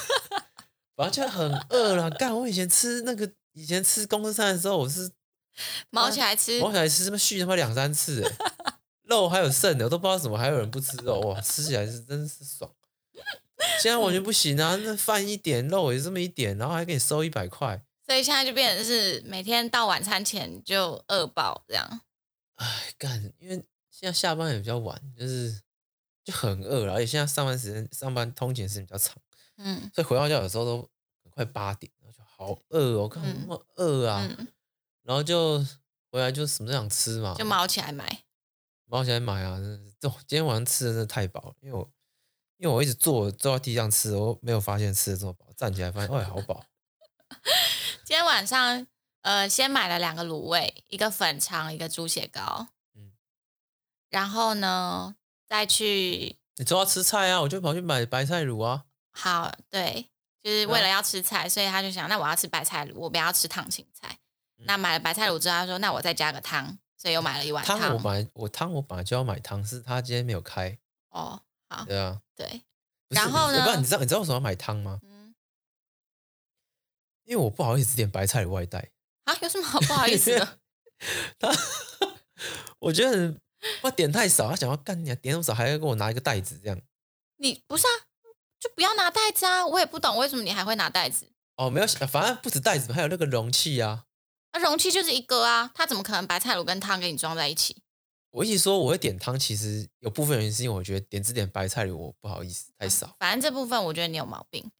[0.96, 2.10] 反正就很饿了。
[2.12, 5.12] 干，我以前吃那个，以前吃公司餐的时候，我是
[5.92, 8.34] 毛起来吃，毛起来吃，什么续他妈两三次，哎，
[9.04, 12.74] 肉还有剩的，我都不知道怎么还有人不吃肉，哇，吃起来是真是爽。
[13.82, 22.00] 现在完全不行啊，那饭一点，肉也这么一点，然后还给你收一百块，所以现在就变成是每天到晚餐前就饿饱这样。
[22.56, 22.66] 哎，
[22.98, 23.56] 干，因为
[23.90, 25.62] 现在下班也比较晚，就是。
[26.26, 29.16] 就很饿了，而且现在上班时间、上班通勤时间比较长，
[29.58, 30.90] 嗯，所以回到家有时候都
[31.30, 34.48] 快八点，然后就好饿哦，我看那么饿啊，嗯、
[35.04, 35.64] 然后就
[36.10, 38.24] 回来就什么都想吃嘛，就猫起来买，
[38.86, 39.56] 猫起来买啊！
[40.00, 41.88] 这今天晚上吃的真的太饱了，因为我
[42.58, 46.64] 因为我一直坐坐在地上吃，我没有发现吃的这么饱，站起来发现哎好饱。
[48.04, 48.86] 今天晚上
[49.22, 53.12] 呃先买了两个卤味，一个粉肠，一个猪血糕，嗯，
[54.10, 55.16] 然后呢？
[55.48, 58.86] 再去，你说要吃菜啊，我就跑去买白菜卤啊。
[59.12, 60.08] 好，对，
[60.42, 64.18] 就是为了要吃菜，所以他就想，那我要吃白菜卤，我不要吃烫青菜。
[64.58, 67.78] 嗯、那买了白菜卤之后，他说，那我再加个汤，所以又买了一碗汤。
[67.78, 70.76] 汤我买，我汤我本来就要买汤，是他今天没有开。
[71.10, 72.62] 哦，好，对啊，对。
[73.08, 73.64] 然后呢？
[73.64, 75.00] 不，你知道你知道为什么要买汤吗？
[75.02, 75.34] 嗯，
[77.24, 78.90] 因为我不好意思点白菜的外带。
[79.24, 79.36] 啊？
[79.42, 80.58] 有什么好不好意思的？
[81.38, 81.50] 他，
[82.80, 83.40] 我觉得很。
[83.82, 86.80] 我点太少，他想要干你，点那么少，还要给我拿一个袋子这样。
[87.38, 88.06] 你不是啊，
[88.60, 89.66] 就不要拿袋子啊！
[89.66, 91.28] 我也不懂为什么你还会拿袋子。
[91.56, 94.04] 哦，没有，反正不止袋子，还有那个容器啊。
[94.52, 97.82] 那容器就是一个啊，他怎么可能白菜卤跟汤给你装在一起？
[98.36, 103.16] 我一直说我会点汤，其实有部分原因是因为我觉得点只点白菜卤我不好意思太少。
[103.18, 104.70] 反正这部分我觉得你有毛病。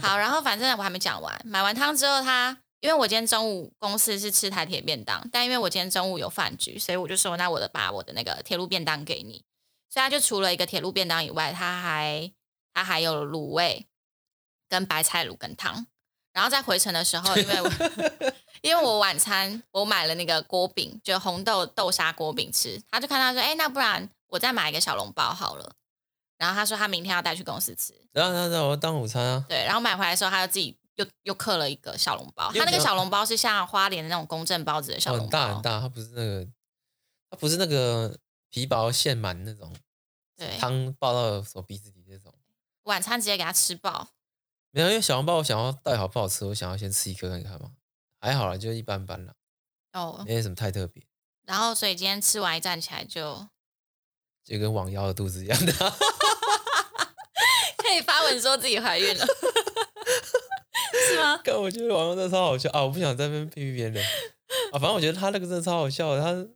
[0.00, 2.62] 好，然后反正我还没讲完，买完汤之后他。
[2.80, 9.44] 因为我今天中午公司是吃台铁便当，但因为我今天中午有饭局，所以我就说，那我的把我的那个铁路便当给你。
[9.90, 12.32] 所以他就除了一个铁路便当以外，他还
[12.72, 13.88] 他还有卤味
[14.68, 15.88] 跟白菜卤跟汤。
[16.32, 17.68] 然后在回程的时候，因为我
[18.62, 25.74] 因为我晚餐我买了那个锅饼，就红豆豆沙锅饼吃，他就看他说，哎，那不然我再买一个小笼包好了。
[26.36, 29.44] 然后他说他明天要带去公司吃，然后他说我要当午餐啊。
[29.48, 30.76] 对，然后买回来的时候，他就自己。
[30.98, 36.44] 又又刻了一个小笼包，他那个小笼包是像花莲的那种公正包子的小笼包，很大很大，它不是那个，
[37.30, 38.18] 它不是那个
[38.50, 39.72] 皮薄馅满那种，
[40.36, 42.34] 对，汤爆到手鼻子里那种。
[42.82, 44.08] 晚餐直接给他吃爆，
[44.72, 47.70] 没有，因为小笼包我想要带好不好吃，我想要先吃一颗看看嘛，
[48.20, 49.34] 还好啦，就一般般啦，
[49.92, 51.02] 哦，没什么太特别。
[51.44, 53.46] 然后所以今天吃完一站起来就，
[54.44, 55.72] 就跟王妖的肚子一样的，
[57.78, 59.26] 可以发文说自己怀孕了。
[61.08, 61.40] 是吗？
[61.44, 62.82] 但我觉得网友真的超好笑啊！
[62.82, 64.04] 我不想在那边批评别人
[64.72, 66.20] 啊，反正我觉得他那个真的超好笑的。
[66.20, 66.46] 他，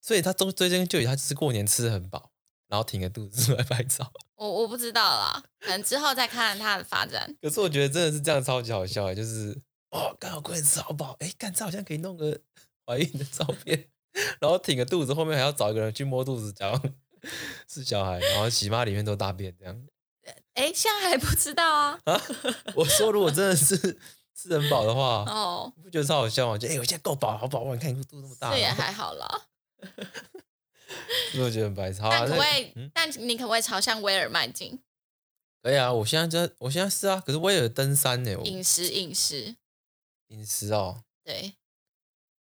[0.00, 2.30] 所以他中追根究底，他就是过年吃的很饱，
[2.68, 4.12] 然后挺个肚子出来拍照。
[4.36, 7.36] 我我不知道啦，可能之后再看他的发展。
[7.40, 9.58] 可是我觉得真的是这样超级好笑哎，就是
[9.94, 12.40] 哦，刚好快吃好饱，哎，干这好像可以弄个
[12.84, 13.88] 怀孕的照片，
[14.40, 16.94] 然后挺个肚子，后面还要找一个人去摸肚子，假装
[17.68, 19.86] 是小孩，然后洗妈里面都大便这样。
[20.54, 22.00] 哎，现在还不知道啊。
[22.06, 22.20] 啊，
[22.74, 23.76] 我说如果真的是
[24.34, 26.58] 吃很饱的话，哦，你不觉得超好笑吗？
[26.58, 29.42] 就哎，我现在够饱，好饱，你看你肚子那么大，这也还好啦。
[31.30, 32.00] 是不是觉得很白痴？
[32.02, 32.72] 但可不可以？
[32.74, 34.80] 嗯、但你可不可以朝向威尔迈进？
[35.62, 35.92] 可以啊！
[35.92, 37.22] 我现在在，我现在是啊。
[37.24, 38.32] 可是威尔登山呢？
[38.44, 39.56] 饮食，饮食，
[40.34, 41.04] 饮食哦。
[41.22, 41.54] 对。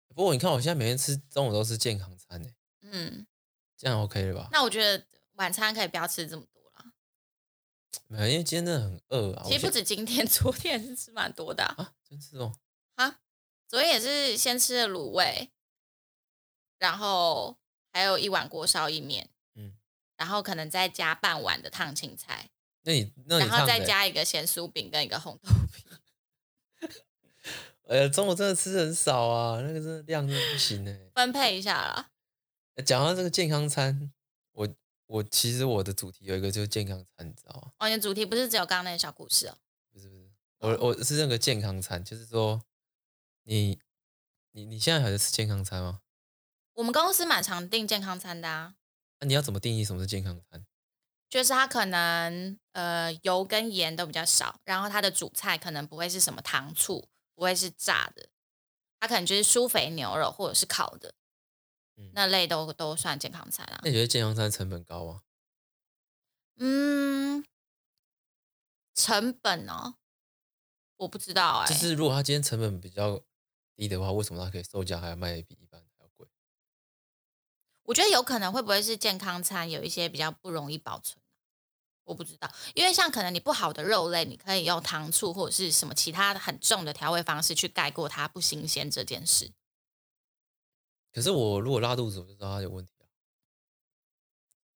[0.08, 2.50] 不过你看，我现在每天吃中午都是健康餐呢。
[2.82, 3.26] 嗯，
[3.78, 4.50] 这样 OK 了吧？
[4.52, 6.92] 那我觉得晚餐可以不要吃这么多了。
[8.08, 9.44] 没有，因为今天真的很饿啊。
[9.46, 11.76] 其实不止今天， 昨天也是吃蛮多的啊。
[11.78, 12.54] 啊真吃哦。
[12.96, 13.20] 啊，
[13.68, 15.52] 昨天也是先吃了卤味，
[16.78, 17.58] 然后。
[17.96, 19.78] 还有一碗锅烧意面，嗯，
[20.18, 22.50] 然后可能再加半碗的烫青菜，
[22.82, 25.93] 那你那你然后再加一个咸酥饼跟一个红豆 饼。
[27.84, 31.12] 哎呀，中午真的吃很少啊，那个真的量真的不行哎。
[31.14, 32.10] 分配一下啦。
[32.86, 34.12] 讲到这个健康餐，
[34.54, 34.68] 我
[35.06, 37.72] 我其实我的主题有一个就是健康餐，你知道吗？
[37.80, 39.58] 哦，你的主题不是只有刚刚那个小故事哦？
[39.92, 42.64] 不是不是，我我是那个健康餐，就是说
[43.44, 43.80] 你
[44.52, 46.00] 你你现在还在吃健康餐吗？
[46.76, 48.76] 我们公司蛮常订健康餐的啊。
[49.20, 50.66] 那你要怎么定义什么是健康餐？
[51.30, 58.30] 就是它可能呃油跟盐都比较少，然后它的主菜可能不会是什么糖醋，不会是炸的，
[59.00, 61.14] 它可能就是酥肥牛肉或者是烤的，
[61.98, 63.80] 嗯、那类都都算健康餐啊。
[63.84, 65.22] 那你觉得健康餐成本高吗？
[66.58, 67.44] 嗯，
[68.94, 69.96] 成本哦，
[70.98, 71.74] 我不知道哎、欸。
[71.74, 73.20] 就是如果它今天成本比较
[73.76, 76.28] 低的话，为什么它可以售价还要卖比一般还要贵？
[77.86, 81.23] 我觉得有可能会不会是健康餐有一些比较不容易保存，
[82.04, 89.52] 我不知道，因为像可能你不好的肉类，你可以用糖醋或者是什么其他很重的调味方式去盖过它不新鲜这件事。
[91.12, 93.06] 可是我如果拉肚子，我就知道它有问题啊。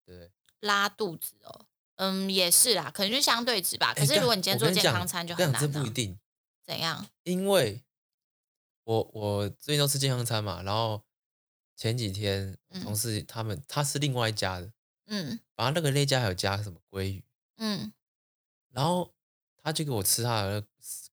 [0.05, 3.93] 对，拉肚子哦，嗯，也是啦，可能就相对值吧。
[3.93, 6.17] 可是如果你今天做健康餐就很难，这不一定。
[6.63, 7.07] 怎样？
[7.23, 7.83] 因为
[8.83, 11.03] 我我最近都吃健康餐嘛，然后。
[11.79, 14.71] 前几天同事他们，嗯、他是另外一家的，
[15.05, 17.25] 嗯，然后那个那家还有加什么鲑鱼，
[17.57, 17.91] 嗯，
[18.69, 19.13] 然后
[19.61, 20.63] 他就给我吃他的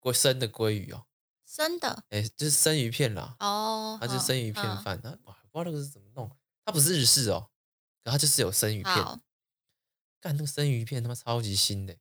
[0.01, 1.07] 鲑生的鲑鱼哦，
[1.45, 6.31] 生的，哎，就是生鱼片啦，哦，他就是生鱼片饭，他哇，不知道那个是怎么弄，
[6.65, 7.51] 他不是日式哦，
[8.05, 8.95] 然后就是有生鱼片，
[10.21, 11.97] 干那个生鱼片他妈超级腥的，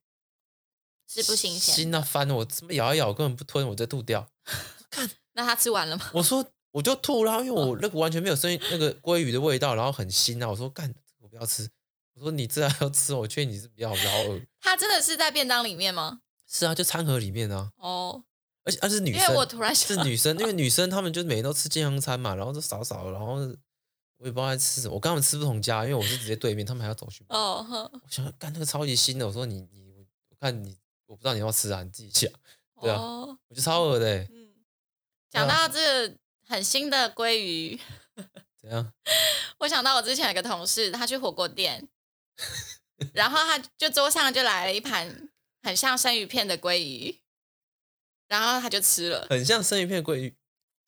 [1.08, 4.30] 是不新鲜，腥到翻了，我怎么咬一咬根本不吞，我再吐掉，
[4.88, 6.10] 看，那他吃完了吗？
[6.14, 6.48] 我说。
[6.74, 10.50] 我就吐了，因为我那个完全没有生那个鲑鱼的味道，然后很腥啊！
[10.50, 11.70] 我说干，我不要吃。
[12.14, 14.40] 我说你这样要吃，我劝你是比较好，不要饿。
[14.60, 16.20] 他真的是在便当里面吗？
[16.46, 17.70] 是啊，就餐盒里面啊。
[17.76, 18.24] 哦，
[18.64, 23.34] 而且而且是女生，因为我突然是女生，因为女生她们就每天都吃健康餐嘛，然后就少少，然后
[24.18, 24.94] 我也不知道在吃什么。
[24.94, 27.24] 我跟他们吃不同家，因为我是直接对面，他们还要走去。
[27.28, 27.90] 哦呵。
[27.92, 32.30] 我想干那个超级新的，我说你你我看你，我不知道你要吃啊，你自己讲。
[32.80, 34.28] 对啊，哦、我觉得超恶的、欸。
[34.30, 34.48] 嗯，
[35.30, 36.16] 讲到这个。
[36.46, 37.80] 很新的鲑鱼，
[38.60, 38.92] 怎样？
[39.60, 41.88] 我想到我之前有个同事，他去火锅店，
[43.12, 45.28] 然后他就桌上就来了一盘
[45.62, 47.20] 很像生鱼片的鲑鱼，
[48.28, 50.36] 然后他就吃了，很像生鱼片的鲑鱼，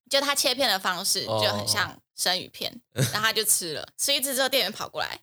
[0.08, 5.20] 就他切片的方式就很像生鱼片，哦、然后他就吃了，吃一次之后，店员跑过来，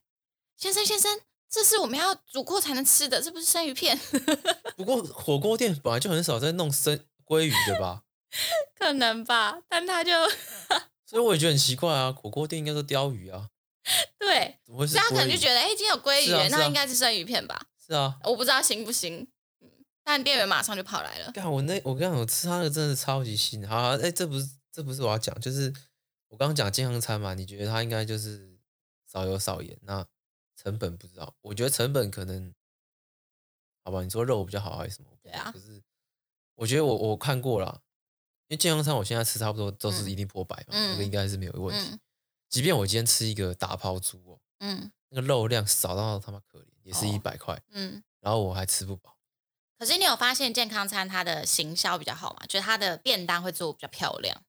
[0.58, 4.00] 先生先生，这是我们要煮过才能吃的，这不是生鱼片。
[4.76, 8.04] 不过火锅店本来就很少在弄生鲑鱼的吧？
[8.78, 10.12] 可能吧，但他就，
[11.06, 12.12] 所以我也觉得很奇怪啊。
[12.12, 13.50] 火锅店应该都鲷鱼啊，
[14.20, 14.96] 对，怎么会是？
[14.96, 17.68] 他可能就觉得，哎、欸，今天有鲑鱼，啊啊、那应该是生鱼片吧？
[17.86, 19.28] 是啊，我不知道行不行。
[20.06, 21.32] 但店员马上就跑来了。
[21.32, 23.66] 干我那我跟你讲我吃他的真的超级腥。
[23.68, 25.74] 好，哎、欸，这不是这不是我要讲，就是
[26.28, 28.58] 我刚刚讲健康餐嘛，你觉得他应该就是
[29.06, 29.78] 少油少盐？
[29.84, 30.06] 那
[30.62, 32.54] 成本不知道，我觉得成本可能，
[33.84, 34.02] 好吧？
[34.02, 35.10] 你说肉比较好还是什么？
[35.22, 35.82] 对啊，可是
[36.56, 37.82] 我觉得我我看过了。
[38.50, 41.92] 因为健康餐我现在吃差不多都是一定破百嘛，嗯、那个应该是没有问题。
[41.92, 42.00] 嗯、
[42.54, 49.18] 即便我今天吃一个打抛猪哦，嗯，那个肉量少到他妈可怜，也是一百块，嗯，然后我还吃不饱。
[49.80, 52.46] 可是你有发现健康餐它的行销比较好吗？
[52.48, 54.40] 就是它的便当会做比较漂亮。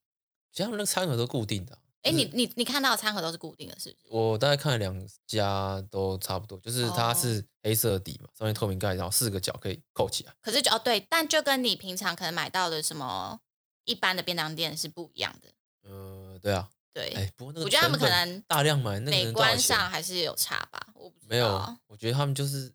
[0.52, 1.78] 其实他们那个餐盒都固定的。
[2.02, 4.14] 哎、就是，你你你看到的餐盒都是固定的，是不是？
[4.14, 10.34] 我大概看了两家都差不多，就是它是黑色底嘛，上面透明盖，然后四个角可以扣起来。
[10.42, 13.40] 可是就哦对，但就跟你平常可能买到的什么。
[13.86, 15.52] 一般的便当店是不一样的。
[15.82, 20.86] 呃，对啊，对，哎，不过那个我觉得他们可能大量买，那个美观上还是有差吧。
[20.94, 22.72] 我没有，我觉得他们就是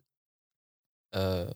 [1.12, 1.46] 呃，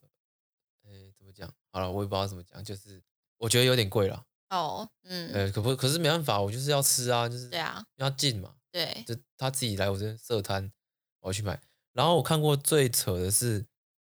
[0.82, 1.52] 哎，怎么讲？
[1.70, 3.02] 好了，我也不知道怎么讲，就是
[3.36, 4.24] 我觉得有点贵了。
[4.48, 8.54] 哦，嗯，呃，可不可是没办法，我就是要吃啊，就是对啊，要近嘛。
[8.72, 10.72] 对，就他自己来我这边设摊，
[11.20, 11.60] 我去买。
[11.92, 13.66] 然后我看过最扯的是，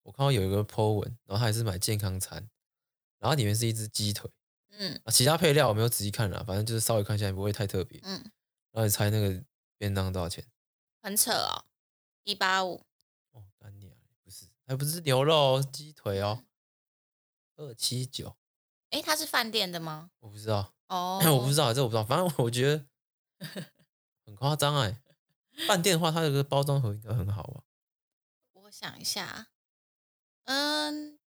[0.04, 2.48] 我看到有一个 po 文，然后他也是买健康餐，
[3.18, 4.30] 然后里面是一只鸡腿，
[4.78, 8.24] 嗯，啊，其他配料我没有仔细看了，反正就是稍微看一下，也不会太特别，嗯。
[8.76, 9.42] 然后你猜那个
[9.78, 10.46] 便当多少钱？
[11.02, 11.64] 很扯哦，
[12.26, 12.86] 一八五。
[13.32, 16.44] 哦，干你啊，不是，还不是牛肉鸡腿哦，
[17.56, 18.36] 二七九。
[18.90, 20.12] 哎，它是饭店的吗？
[20.20, 22.86] 我不知道哦，我不知道，这我不知道，反正我觉得
[24.26, 25.02] 很夸张哎。
[25.70, 27.64] 饭店的话，它这个包装盒应该很好吧？
[28.52, 29.48] 我想一下，
[30.44, 31.18] 嗯，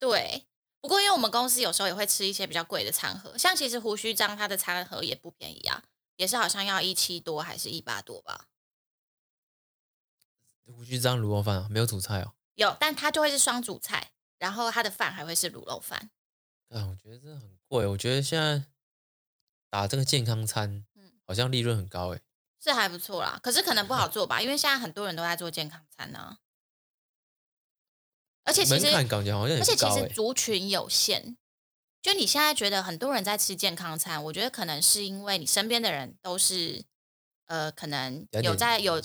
[0.00, 0.48] 对。
[0.80, 5.84] 不过因为我们公司有时候也会吃一些比较贵的餐盒，像其实胡须章它的餐盒也不便宜啊，
[6.16, 8.48] 也是好像要一七多还是一八多吧？
[10.66, 12.34] 胡须章卤肉饭啊，没有主菜哦。
[12.54, 16.10] 有，但它就会是双主菜，然后它的饭还会是卤肉饭。
[16.70, 17.86] 啊，我觉得这很贵。
[17.86, 18.64] 我觉得现在
[19.70, 22.20] 打这个健康餐，嗯好像利润很高哎。
[22.58, 26.38] 是还不错啦，可是可能不好 做吧，因为现在很多人都在做健康餐呢、啊。
[28.42, 31.36] 而且其实，而且其实族群有限。
[32.06, 36.84] 就你现在觉得很多人在吃健康餐，我觉得可能是因为你身边的人都是
[37.46, 39.00] 呃，可能有在有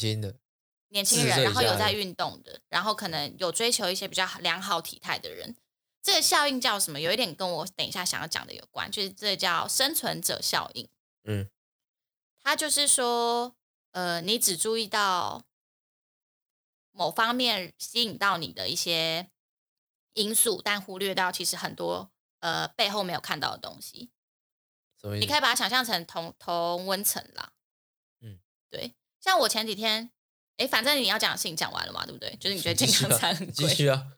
[0.89, 5.55] 年轻人，然后有在运动的，然后可能有追求一些比较良好体态的人。
[6.03, 7.01] 这个效应叫什么？
[7.01, 10.87] 有一点跟我等一下想要讲的有关，就是这叫生存者效应。
[11.23, 11.49] 嗯，
[12.43, 13.55] 它就是说，
[13.93, 15.43] 呃，你只注意到
[16.91, 19.31] 某方面吸引到你的一些
[20.13, 22.11] 因素，但忽略到其实很多
[22.41, 24.11] 呃背后没有看到的东西。
[24.99, 27.53] 所以你可以把它想象成同同温层啦。
[28.19, 28.37] 嗯，
[28.69, 28.93] 对。
[29.19, 30.11] 像我前几天，
[30.57, 32.35] 哎，反正你要讲的事情讲完了嘛，对不对？
[32.39, 33.67] 就是你觉得健康餐很贵。
[33.67, 34.11] 继续啊。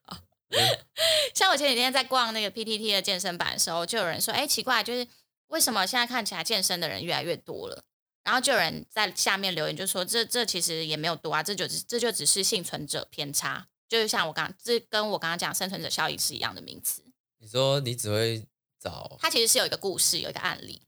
[1.34, 5.08] 像我前几天在逛那个 PTT 的健身版的时候，就有人说：“哎，奇怪，就是
[5.48, 7.84] 为什么现在看起来健身的人越来越多了？”
[8.24, 17.04] 然后就有人在下面留言，就说：“这这其实也没有多啊，这就只这就只是幸存者偏差，就是像我刚这跟我刚刚讲生存者效应是一样的名词。”
[17.44, 18.48] 你说你只会
[18.80, 20.82] 找他，其实是有一个故事，有一个案例。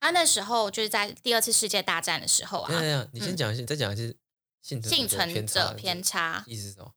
[0.00, 2.72] 他那时候就是在第二次世界大战的时候啊。
[2.72, 4.14] 对呀，你先讲一下，再讲一下
[4.62, 6.94] 幸幸存者偏差意思是什么？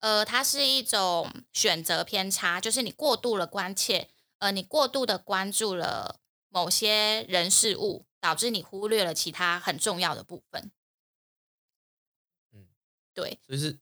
[0.00, 10.70] 呃，它是一种选择偏差，就是你过度了关切，呃，你过度的关注了某些人事物，导致你忽略了其他很重要的部分。
[12.52, 12.68] 嗯，
[13.12, 13.78] 对，就是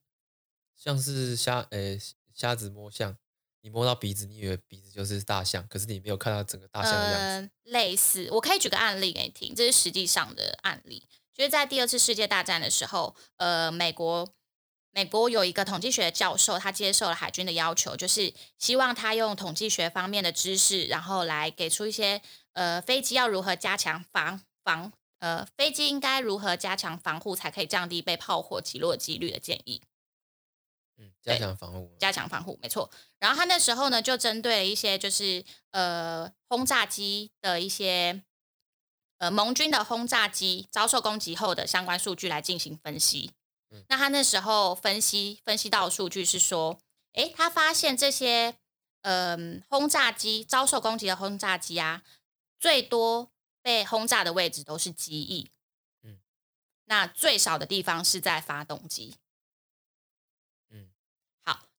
[0.75, 1.97] 像是瞎，呃，
[2.33, 3.17] 瞎子摸象，
[3.65, 7.49] 你摸到鼻子，你以为鼻子就是大象，可是你没有看到整个大象的样子。
[7.63, 14.29] 类似，我可以举个案例给你听，这是实际上的案例，就是在第二次世界大战的时候，呃，美国。
[14.91, 22.21] 美国有一个统计学教授，他接受了海军的要求，就是希望他用统计学方面的知识，然后来给出一些
[22.53, 29.81] 呃飞机要如何加强防防呃飞机应该如何加强防护，才可以降低被炮火击落几率的建议。
[30.97, 32.89] 嗯，加强防护，加强防护，没错。
[33.19, 38.23] 然后他那时候呢，就针对了一些就是呃轰炸机的一些
[39.17, 43.31] 呃盟军的轰炸机遭受攻击后的相关数据来进行分析。
[43.71, 46.79] 嗯那他那时候分析分析到的数据是说，
[47.13, 48.55] 诶，他发现这些
[49.01, 52.03] 嗯、呃、轰炸机遭受攻击的轰炸机啊，
[52.57, 53.31] 最多
[53.61, 55.49] 被轰炸的位置都是机翼，
[56.03, 56.19] 嗯，
[56.85, 59.15] 那最少的地方是在发动机，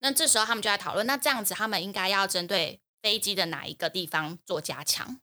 [0.06, 5.20] 那这时候他们就在讨论，那这样子他们应该要针对飞机的哪一个地方做加强？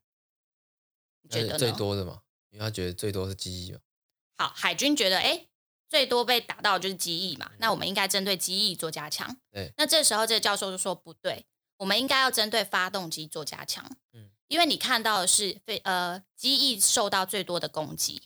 [1.20, 2.22] 你觉得最多的嘛？
[2.50, 3.78] 因为他觉得最多是机翼嘛。
[4.36, 5.48] 好，海军觉得，诶。
[5.88, 9.36] 最多被打到的就是机翼嘛，那我们应该针对机翼做加强。
[9.50, 11.44] 对，那这时候这个教授就说不对，
[11.76, 13.84] 我们应该要针对发动机做加强。
[14.14, 18.22] 嗯，因为你看到的是飞呃机翼受到最多的攻击，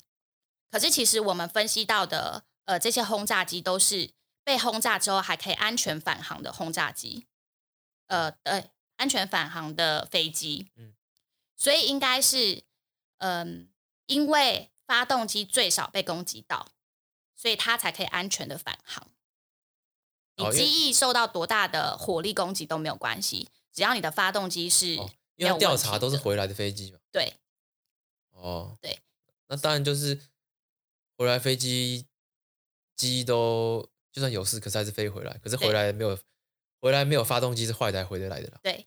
[0.70, 4.12] 可是其实我们分析到的呃这些轰炸机都是
[4.46, 7.26] 被轰炸之后还可以安全返航的轰炸机，
[8.06, 10.70] 呃对，安全返航的飞机。
[10.76, 10.94] 嗯，
[11.56, 12.62] 所以应该是
[13.18, 13.66] 嗯、呃，
[14.06, 16.68] 因为发动机最少被攻击到。
[17.38, 19.08] 所以它才可以安全的返航。
[20.36, 24.94] 你机翼受到多大的火力攻击都没有关系，只要你的发动机是，
[25.34, 26.98] 因为调查都是回来的飞机嘛。
[27.12, 27.34] 对。
[28.30, 28.78] 哦。
[28.80, 29.00] 对。
[29.48, 30.18] 那当然就是
[31.18, 32.06] 回来飞机
[32.96, 33.86] 机都
[34.16, 35.38] 就算有事，可是还是飞回来。
[35.44, 36.18] 可是回来没有
[36.80, 38.58] 回来没有发动机是坏的，还回得来的啦。
[38.62, 38.86] 对。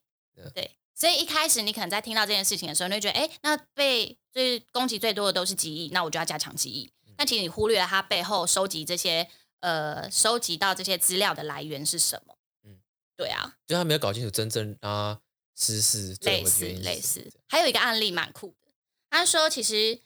[0.56, 0.72] 对。
[0.96, 6.92] 所以一开始你可能在听到这件事情的时候，你会觉得，哎，那被就是攻击最多的都是机翼，那我就要加强机翼。
[7.16, 12.36] 但其实你忽略了它背后收集这些呃收集到这些资料的来源是什么？
[12.64, 12.80] 嗯，
[13.16, 15.20] 对啊，就他没有搞清楚真正啊
[15.56, 17.32] 失事类似类似。
[17.48, 18.72] 还有一个案例蛮酷的，
[19.12, 20.02] 他说其实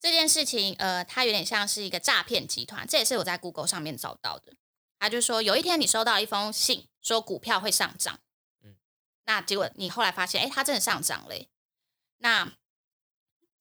[0.00, 4.52] 这件事情呃，它有点像是一个诈骗集团，这也是我在 Google 上面找到的。
[4.98, 8.20] 他就说有一天你收到一封信，说股票会上涨，
[8.62, 8.76] 嗯，
[9.24, 11.48] 那结果你后来发现，哎，它真的上涨嘞。
[12.18, 12.52] 那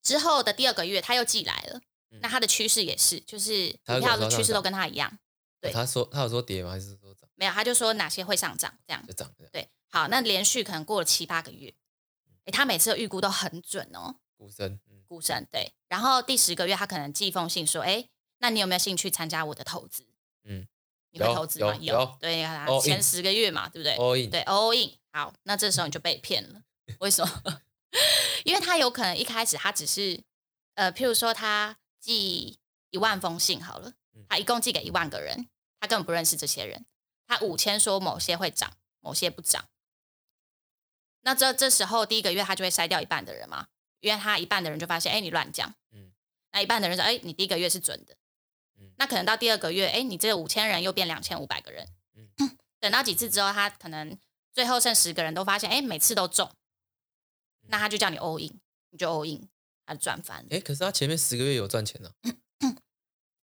[0.01, 1.81] 之后的第二个月，他又寄来了。
[2.09, 5.19] 嗯、那它的趋势也是，就是股票的趋势都跟他一样。
[5.59, 6.71] 对，他说他有说跌吗？
[6.71, 7.29] 还是说涨？
[7.35, 9.29] 没有，他就说哪些会上涨，这样就涨。
[9.51, 11.75] 对，好，那连续可能过了七八个月，
[12.45, 14.15] 哎，他每次的预估都很准哦。
[14.37, 15.73] 股神，嗯、股神对。
[15.89, 18.07] 然后第十个月，他可能寄一封信说，哎，
[18.37, 20.07] 那你有没有兴趣参加我的投资？
[20.45, 20.65] 嗯，
[21.17, 21.75] 你会投资吗？
[21.81, 24.91] 有，有对啊，前十个月嘛，对不对？All in，对，all in。
[25.11, 26.61] 好，那这时候你就被骗了，
[26.99, 27.61] 为什么？
[28.45, 30.21] 因为他有可能一开始他只是，
[30.75, 31.77] 呃，譬如说他。
[31.99, 32.57] 寄
[32.91, 33.91] 一万封信好了，
[34.29, 36.85] 他一共寄给一万个人，他根本不认识这些人。
[37.25, 39.67] 他五千说某些会涨，某些不涨。
[41.21, 43.67] 那这这时候第一个月他就会筛掉一半的人嘛，
[43.99, 45.75] 因为他一半的人就发现，哎，你乱讲。
[45.91, 46.13] 嗯。
[46.53, 48.15] 那一半的人说，哎，你第一个月是准的。
[48.79, 48.91] 嗯。
[48.97, 51.87] 那可能到第二个月，哎，你这五千人又变两千五百个人。
[52.15, 52.57] 嗯。
[52.79, 54.17] 等到几次之后，他可能
[54.53, 56.49] 最后剩十个人都发现，哎，每次都中。
[57.69, 58.59] 那他就叫你 all in，
[58.91, 59.49] 你就 all in。
[59.85, 62.75] 他就赚翻了，哎，可是他前面十个月有赚钱呢、啊。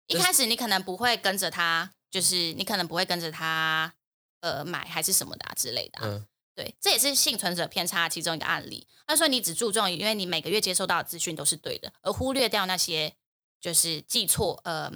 [0.05, 3.95] 一开始你可能不会跟着他，就是你可能不会跟着他，
[4.41, 6.03] 呃，买还是什么的、啊、之类的、啊。
[6.05, 8.87] 嗯，对，这也是幸存者偏差其中一个案例。
[9.07, 13.15] 他说你只注重，因为你每个月接收到的资讯都是对的，而忽略掉那些
[13.59, 14.93] 就是记错，呃，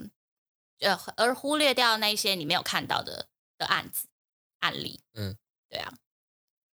[0.79, 3.27] 呃，而忽略掉那些你没有看到的
[3.57, 4.07] 的案子
[4.59, 5.01] 案例。
[5.13, 5.37] 嗯，
[5.69, 5.93] 对啊，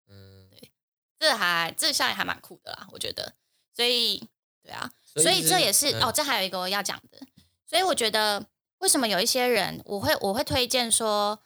[0.08, 0.70] 嗯，对，
[1.18, 3.34] 这还这效应还蛮酷的啦，我觉得，
[3.74, 4.28] 所以。
[4.66, 7.20] 对啊，所以这也是、嗯、哦，这还有一个我要讲的，
[7.68, 8.46] 所以我觉得
[8.78, 11.38] 为什么有一些人，我会我会推荐说，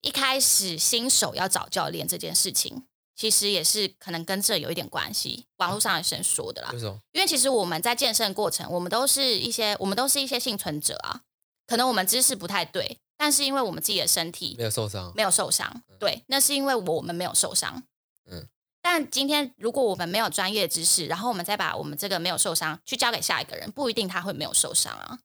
[0.00, 5.46] 一开始新手要找教练这件事情，其实也是可能跟这有一点关系。
[5.56, 6.98] 网络上有人说的啦，为什么？
[7.12, 11.20] 因为其实我们在健身过程，我们都是一些我们都是一些幸存者啊，
[11.68, 17.84] 可能我们知识不太对，但是因为我们自己的身体没有受伤，没有受伤，对，那是因为我们没有受伤，
[18.24, 18.48] 嗯。
[18.80, 25.18] 但今天，如果我们没有专业知识，然后我们再把我们这个没有受伤去交给下一个人，不一定他会没有受伤啊。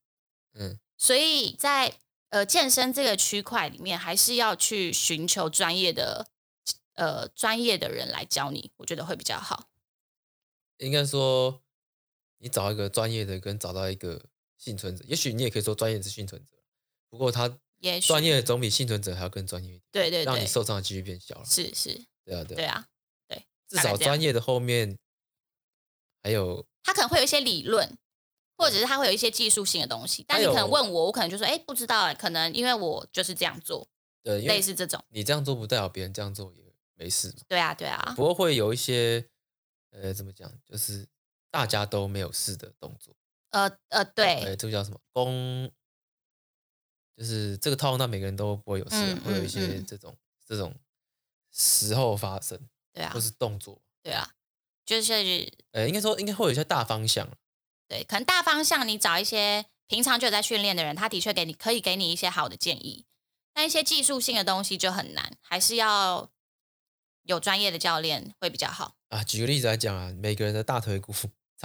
[0.56, 1.94] 嗯，所以在
[2.30, 6.28] 呃健身这个区块里面，还是要去寻求专业的
[6.96, 9.70] 呃专业的人来教你，我觉得会比较好。
[10.80, 11.62] 应该说，
[12.40, 14.26] 你找一个专业的，跟找到一个
[14.64, 16.56] 幸存者，也许你也可以说专业是幸存者，
[17.10, 17.60] 不过他
[18.02, 19.84] 专业总比幸存者还要更专业一点。
[19.92, 21.44] 对对对，让你受伤的几率变小了。
[21.46, 22.88] 是是，对啊对啊。
[23.28, 24.98] 对啊至少专业的后面
[26.22, 27.98] 还有，他可能会有一些理论，
[28.56, 30.24] 或者是他会有一些技术性的东西。
[30.28, 33.86] 但你可能问我，我可能就说，哎，不知道，可能因为我就是这样做，
[34.24, 35.04] 对，类似这种。
[35.10, 37.42] 你这样做不代表别人这样做也没事嘛。
[37.50, 38.14] 对啊，对啊。
[38.16, 39.28] 不过会有一些，
[39.90, 41.06] 呃，怎么讲，就是
[41.50, 43.14] 大家都没有事的动作。
[43.54, 45.00] 呃呃，对，哎，这个叫什么？
[45.12, 45.72] 公，
[47.16, 50.76] 就是这个套用到每个人都不会有事，会有一些这种这种
[51.52, 52.60] 时候发生。
[52.92, 54.30] 对啊，或是动作，对啊，
[54.86, 55.14] 就是
[55.72, 57.28] 呃，应该说应该会有一些大方向。
[57.88, 63.08] 对，可能大方向你找一些平常就有在训练的人，他的确给你可以给你一些好的建议。
[63.52, 66.32] 但一些技术性的东西就很难，还是要
[67.24, 69.24] 有专业的教练会比较好啊。
[69.24, 71.12] 举个例子来讲啊，每个人的大腿骨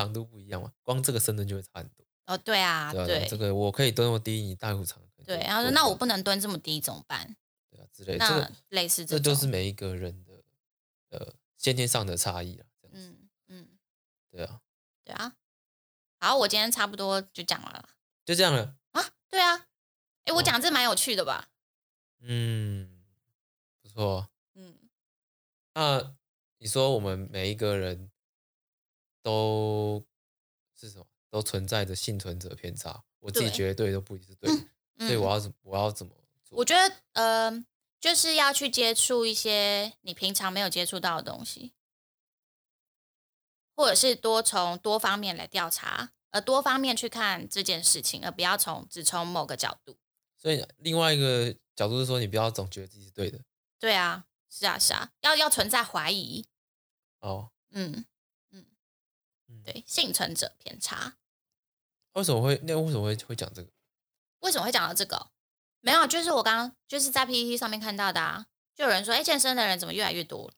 [0.05, 2.07] 长度不一样嘛，光这个深蹲就会差很多。
[2.27, 5.03] 哦，对啊，对，对，这个我可以蹲那么低，你大骨长。
[5.27, 7.37] 对，然后说那我不能蹲这么低怎么办？
[7.71, 10.33] 对啊，之类的，那这个类似这就是每一个人的。
[11.11, 13.69] 呃，先天上的差异啊，嗯嗯，
[14.31, 14.61] 对啊，
[15.05, 15.35] 对啊，
[16.21, 17.89] 好，我今天差不多就讲完了，
[18.27, 19.67] 就这样了啊，对啊，
[20.25, 21.49] 哎，我讲这蛮有趣的吧？
[22.21, 23.03] 嗯，
[23.81, 24.79] 不错，嗯，
[25.75, 26.15] 那
[26.59, 28.11] 你说我们每一个人
[29.29, 30.05] 都
[30.75, 31.05] 是什么？
[31.31, 34.51] 都存在着幸存者偏差，我自己觉得对都不一定是对，
[35.07, 36.13] 所以我要怎我要怎么
[36.45, 36.59] 做？
[36.59, 37.65] 我觉得，呃。
[38.01, 41.73] 就是要去接触一些你平常没有接触到的东西，
[43.75, 49.97] 或者是多从多方面来调查，而多方面去看这件事情，而不要从只从某个角度。
[50.37, 53.41] 所以另外一个角度是说，你不要总觉得自己是对的。
[53.81, 56.47] 对啊，是啊，是啊，要要存在怀疑。
[57.19, 58.07] 哦，嗯，
[59.71, 61.17] 对，幸存者偏差。
[62.15, 62.59] 为什么会？
[62.65, 63.69] 那为什么会会讲这个？
[64.41, 65.29] 为什么会讲到这个？
[65.81, 70.55] 没有，就是我刚刚就是在 PPT 上面看到的啊，就有人说，哎，健身的人怎么越来越多了？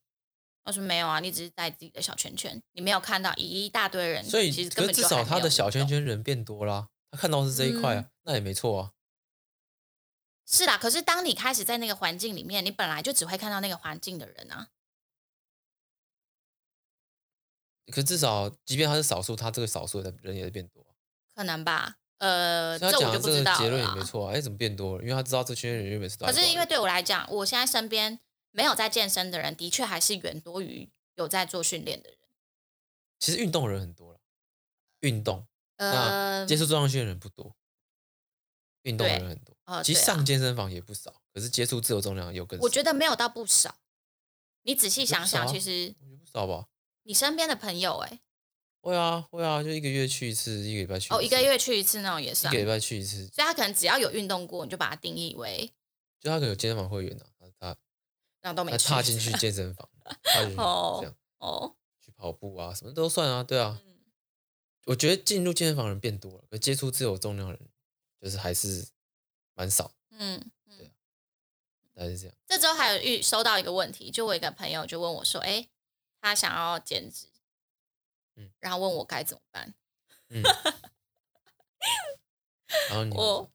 [0.62, 8.92] 我说没有啊，你只是在自己的小圈圈，你没有看到一大堆人，所以其实根本至少他的小圈圈人变多了，他看到是这一块啊，嗯、那也没错啊。
[10.46, 14.68] 是啦，可是当你开始在那个环境里面，你本来就只会看到那个环境的人啊。
[17.90, 20.84] 可至少，即便他是少数，他这个少数的人也在变多。
[21.34, 24.32] 可能吧，呃，他讲的这个结论也没错啊。
[24.32, 25.02] 哎、欸，怎么变多了？
[25.02, 26.16] 因为他知道这群人原本是。
[26.18, 28.20] 可是因为对我来讲，我现在身边
[28.50, 32.18] 没有在健身的人，的确还是远多于有在做训练的人。
[33.18, 34.20] 其实运动的人很多了，
[35.00, 37.54] 运动，呃，接触重量训练的人不多。
[38.84, 42.62] 运动的人很多，呃、其实上健身房也不少，啊、可是接触自由重量有更少。
[42.64, 43.76] 我觉得没有到不少。
[44.62, 46.66] 你仔细想想，其实我觉得不少吧。
[47.02, 48.20] 你身边的朋友、欸，哎，
[48.80, 51.12] 会啊，会啊，就一个月去一次，一个礼拜去。
[51.12, 52.46] 哦，一个月去一次那种也是。
[52.48, 55.70] 一个礼拜去一次，所以他可能只要有运动过，你就把它定义为。
[56.20, 57.76] 就他可能有健身房会员的、啊，他
[58.42, 58.88] 那都没去。
[58.88, 59.88] 他踏进去健身房，
[60.22, 60.62] 踏进去这
[61.04, 63.80] 样哦，去跑步啊，什么都算啊，对啊。
[63.84, 63.94] 嗯、
[64.86, 67.68] 我觉得进入健身房的人变多了，可接触自由重量的人
[68.20, 68.86] 就是还是。
[69.54, 70.90] 蛮少，嗯，对啊，
[71.92, 72.34] 大概是这样。
[72.46, 75.68] 这周还有遇收到一个问题，就我一个朋友就问我说：“哎，
[76.20, 77.26] 他想要减脂，
[78.36, 79.74] 嗯，然后问我该怎么办？”
[80.28, 80.42] 嗯，
[82.88, 83.50] 然后你我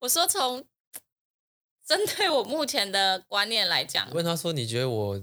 [0.00, 0.66] 我说从
[1.84, 5.22] 针对我目前的观念来讲，问他说：“你觉得我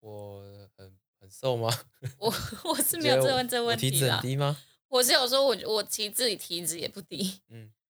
[0.00, 0.40] 我
[0.76, 1.68] 很很瘦吗？”
[2.18, 2.32] 我
[2.64, 4.56] 我是没有这问这问题体脂很低吗？
[4.88, 7.72] 我是有说我我其实自己体脂也不低，嗯。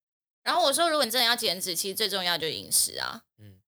[0.42, 3.24] 然后我说，如果你真的要减脂，其实最重要就是饮食啊。
[3.36, 3.60] 嗯，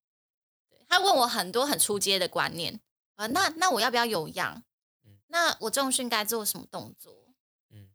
[0.88, 2.80] 他问我很多很出街的观念
[3.21, 4.62] 啊，那那我要不要有氧？
[5.05, 7.35] 嗯，那我重训该做什么动作？
[7.68, 7.91] 嗯，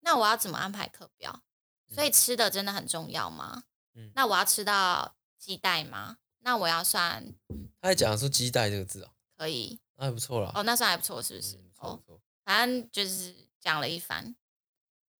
[0.00, 1.42] 那我要怎么安排课表？
[1.88, 3.64] 所以吃的真的很重要吗？
[3.94, 6.18] 嗯，那我要吃到鸡带吗？
[6.40, 7.34] 那我要算？
[7.80, 10.52] 他还讲出鸡带这个字哦，可以，那还不错了。
[10.54, 11.58] 哦，那算还不错，是不是？
[11.80, 12.00] 哦，
[12.44, 14.36] 反正就是讲了一番，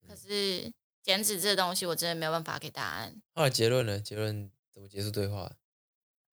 [0.06, 0.72] 可是。
[1.02, 3.22] 减脂这个东西，我真的没有办法给答案。
[3.32, 3.98] 后来结论呢？
[3.98, 5.50] 结论怎么结束对话？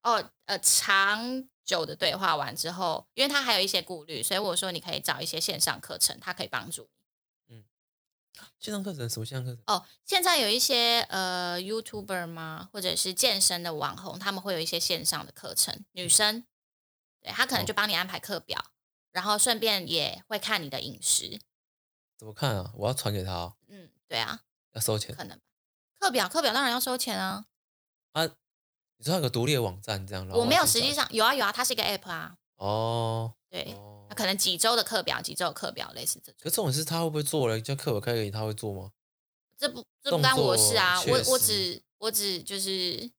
[0.07, 6.89] 哦，呃，长久的对话完之后，因为他还有一些顾虑，所以我说你可以找一些线上课程，他可以帮助
[7.47, 7.57] 你。
[7.57, 7.65] 嗯，
[8.57, 9.61] 线上课程什么线上课程？
[9.67, 12.69] 哦，现在有一些呃 YouTuber 吗？
[12.71, 15.83] 或者是健身的网红，他们会有一些线上的课程。
[15.91, 16.45] 女生，
[17.19, 18.71] 对，他可能就帮你安排课表，哦、
[19.11, 21.41] 然后顺便也会看你的饮食。
[22.17, 22.71] 怎么看啊？
[22.75, 23.57] 我要传给他、哦。
[23.67, 24.43] 嗯，对啊。
[24.71, 25.13] 要收钱？
[25.13, 25.37] 可能
[25.99, 27.45] 课表课表当然要收钱啊！
[28.13, 28.29] 啊，
[28.97, 30.27] 你说那个独立的网站这样？
[30.29, 32.37] 我没有，实际上有啊有啊，它是一个 app 啊。
[32.55, 33.75] 哦，对，
[34.09, 36.39] 那可能几周的课表，几周的课表类似这种。
[36.41, 37.61] 可这种是他会不会做了？
[37.61, 38.91] 叫课表开给你，他会做吗？
[39.57, 41.01] 这不这不干我事啊！
[41.03, 43.11] 我我只我只就是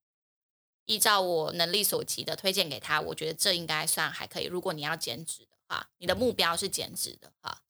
[0.87, 4.45] 依照我能力所及的推荐给他，我觉得这应该算还可以。
[4.45, 7.63] 如果你要减脂的话，你的目标是减脂的话，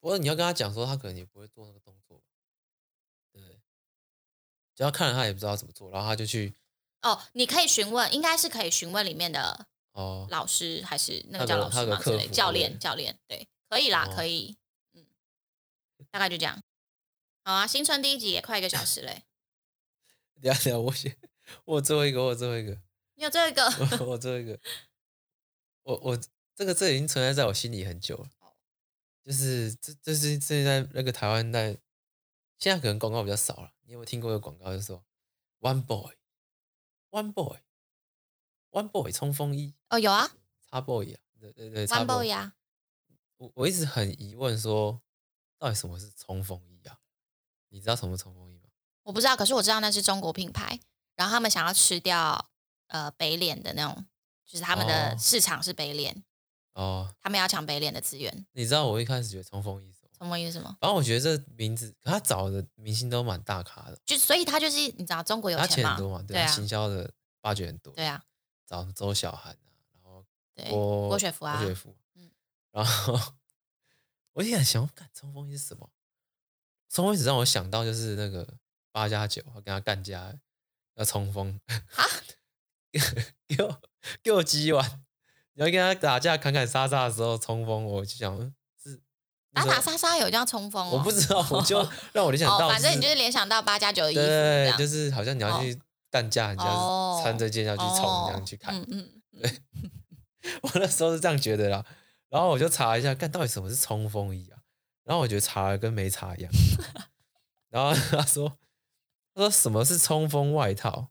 [0.00, 2.22] 不过你要跟他讲说，他可能也不会做那个动作。
[3.32, 3.60] 对
[4.74, 6.54] 只要看了他也不知道怎么做，然后他就去
[7.02, 12.00] 哦，你可以询问，应该是可以询问里面的哦老师还是那个叫老师吗？
[12.02, 14.56] 之类教练教练对，可以啦，哦、可以，
[14.94, 15.06] 嗯，
[16.10, 16.62] 大概就这样。
[17.44, 19.24] 好啊，新春第一集也快一个小时嘞。
[20.42, 21.16] 等下等下，我先，
[21.64, 22.78] 我最后一个，我最后一个，
[23.14, 23.64] 你有最后一个，
[24.04, 24.58] 我最后一个，
[25.82, 26.20] 我我
[26.54, 28.30] 这个这已经存在在我心里很久了，
[29.24, 31.78] 就是这这是这是在那个台湾在，
[32.58, 33.72] 现在可能广告比较少了。
[33.82, 35.02] 你有没有听过一个广告，就是说
[35.60, 36.14] “One Boy,
[37.10, 37.58] One Boy,
[38.70, 40.30] One Boy” 冲锋衣哦，有啊
[40.70, 42.54] 叉 Boy 啊，对对对，One Boy 啊。
[43.36, 45.00] 我我一直很疑问说，
[45.58, 46.98] 到底什么是冲锋衣啊？
[47.68, 48.68] 你知道什么冲锋衣吗？
[49.04, 50.80] 我不知道，可是我知道那是中国品牌，
[51.16, 52.50] 然后他们想要吃掉
[52.88, 54.06] 呃北脸的那种，
[54.44, 56.24] 就是他们的市场是北脸
[56.74, 58.46] 哦，他们要抢北脸的资源。
[58.52, 59.94] 你知道我一开始觉得冲锋衣。
[60.18, 60.76] 什么意思吗？
[60.80, 68.22] 反正我觉得这名字，他找的明星都蛮大咖的，就所以他就是你知道中国有钱嘛，他钱很多嘛，对啊，行销的发掘很多，对啊，
[68.66, 72.30] 找周小涵啊，然后对郭郭雪芙啊，郭雪芙，嗯，
[72.72, 73.18] 然后
[74.32, 75.88] 我一直想，干冲锋衣是什么？
[76.90, 78.56] 冲锋衣只让我想到就是那个
[78.90, 80.34] 八加九，我跟他干架
[80.94, 82.04] 要冲锋啊，
[83.46, 83.80] 给我
[84.22, 85.04] 给我鸡完，
[85.52, 88.52] 你要跟他打架砍砍杀杀的时候冲锋，我就想。
[89.64, 90.88] 打打杀杀有这样冲锋？
[90.90, 91.78] 我不知道， 我就
[92.12, 95.78] 让我联想到，反正你就是联想到八加九的衣服，对，就是好像你要去
[96.10, 98.74] 干架，你要穿这件要去冲这样去看。
[98.74, 99.08] 嗯嗯，
[99.42, 99.52] 对，
[100.62, 101.84] 我那时候是这样觉得啦。
[102.28, 104.60] 然后我就查一下，看到底什么是冲锋衣啊？
[105.04, 106.52] 然后我觉得查了跟没查一样。
[107.70, 108.58] 然后他说，
[109.34, 111.08] 他说什么是冲锋外套？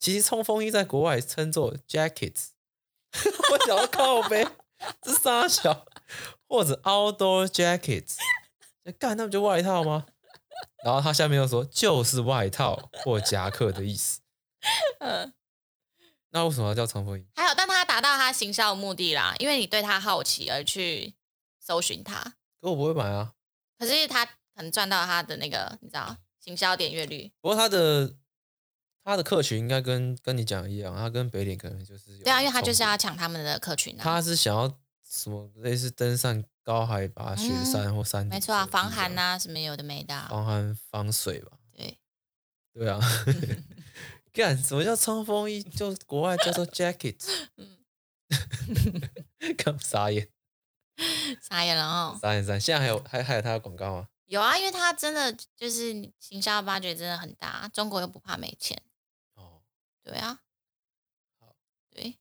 [0.00, 2.48] 其实冲锋衣在国外称作 jackets。
[3.52, 4.46] 我想要靠背，
[5.02, 5.86] 这傻小。
[6.48, 8.16] 或者 outdoor jackets，
[8.98, 10.06] 干那不就外套吗？
[10.84, 14.20] 然后他下面又说就是外套或夹克的意思。
[15.00, 15.32] 嗯，
[16.30, 17.26] 那为什么要叫冲锋衣？
[17.34, 21.14] 还有，但他达到他行销的目的啦，因为你对他好奇而去
[21.58, 22.36] 搜寻他。
[22.60, 23.32] 可我不会买啊。
[23.78, 27.32] 可是他可能赚到他的那个，你知道，行销点阅率。
[27.40, 28.14] 不过他的
[29.02, 34.02] 他的客群应该跟跟你讲的一样，他跟北脸可能就是对啊，因为他就是要抢他们的客群啊。
[34.02, 34.78] 他是想要
[35.14, 41.52] 什么类似登上高海拔雪山或山、嗯，没错啊，防寒啊，什么有的没的、啊，防寒防水吧。
[41.72, 41.98] 对，
[42.74, 42.98] 对啊。
[44.32, 45.62] 干什么叫冲锋衣？
[45.62, 47.16] 就国外叫做 jacket。
[47.56, 47.78] 嗯，
[49.56, 50.28] 干傻眼，
[51.40, 52.18] 傻眼了哦。
[52.20, 54.08] 傻眼傻眼，现在还有还还有他的广告吗？
[54.26, 58.82] 有啊，因为他真的就是行销挖掘真的很大，中国又不怕没钱。
[59.34, 59.62] 哦，
[60.02, 60.40] 对啊。
[61.38, 61.54] 好，
[61.90, 62.18] 对。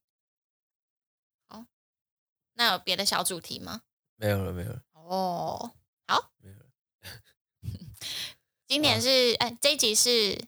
[2.64, 3.82] 好，那有别的小主题吗？
[4.16, 4.82] 没有了，没有了。
[4.94, 5.76] 哦，
[6.08, 6.66] 好，没有了。
[8.68, 10.46] 今年是哎、啊，这一集是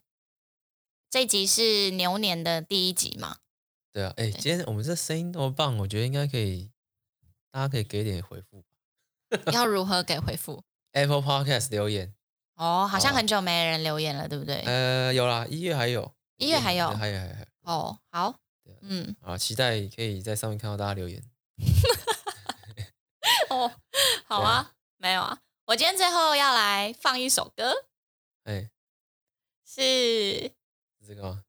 [1.10, 3.38] 这一集是牛年的第一集嘛？
[3.92, 6.72] 对啊，哎，今天我们这声音那么棒，我觉得应该可以，
[7.52, 8.64] 大家可以给点回复。
[9.52, 10.64] 要如何给回复？
[10.94, 12.14] Apple Podcast 留言。
[12.56, 14.62] 哦，好像很久没人留言了，对不对？
[14.62, 17.46] 呃，有啦，一月还有，一月还有，还有还有还有。
[17.64, 18.40] 哦，好，
[18.82, 21.22] 嗯，啊，期待可以在上面看到大家留言。
[23.50, 23.72] 哦，
[24.28, 27.86] 好啊，没有啊，我今天最后要来放一首歌，
[28.44, 28.70] 哎，
[29.66, 30.52] 是
[31.06, 31.44] 这个吗？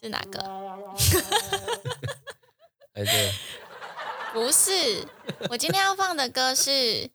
[0.00, 0.38] 是哪个？
[2.94, 3.32] 哎，对，
[4.32, 5.06] 不是，
[5.50, 7.10] 我今天要放的歌是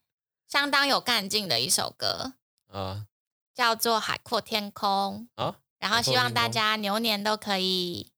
[0.47, 2.33] 相当有干劲的一首歌
[2.67, 3.07] 啊，
[3.53, 8.11] 叫做《海阔天空》啊，然后希望大家牛年都可以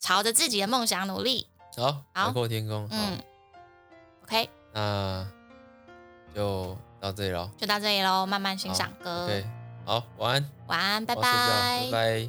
[0.00, 1.48] 朝着自己的梦想努力。
[1.76, 3.18] 好，海阔天空，嗯。
[4.24, 5.26] OK，那
[6.34, 9.24] 就到这里喽，就到这里喽，慢慢欣赏歌。
[9.24, 9.46] OK，
[9.84, 12.28] 好，晚安，晚安，拜拜，拜拜。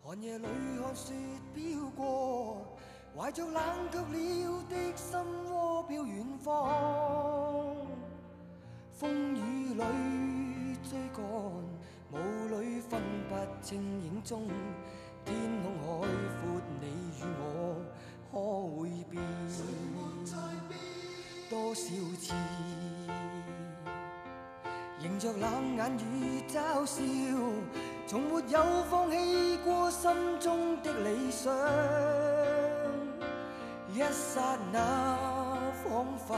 [0.04, 0.46] 寒夜里
[0.82, 1.14] 看雪
[1.54, 2.78] 飘过，
[3.16, 5.20] 怀着冷却了的心
[5.50, 7.81] 窝飘远方，
[9.02, 9.84] 风雨里
[10.88, 11.26] 追赶。
[12.12, 12.16] 雾
[12.60, 14.48] 里分不清影踪，
[15.26, 16.86] 天空海阔，你
[17.18, 17.82] 与我
[18.32, 18.38] 可
[18.78, 19.24] 会变？
[21.50, 21.82] 多少
[22.20, 22.36] 次
[25.00, 27.02] 迎着冷眼与嘲笑，
[28.06, 31.52] 从没有放弃过心中的理想。
[33.94, 35.18] 一刹那
[35.84, 36.38] 恍惚，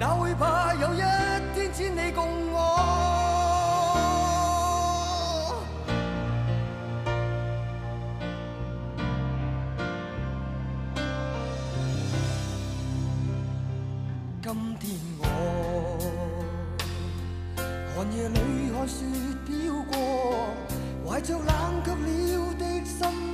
[0.00, 0.98] 哪会怕有一
[1.54, 2.58] 天只你共我？
[14.42, 15.22] 今天我
[17.94, 19.04] 寒夜里看雪
[19.44, 19.52] 飘
[19.92, 19.94] 过，
[21.06, 21.46] 怀着冷
[21.84, 23.29] 却了的心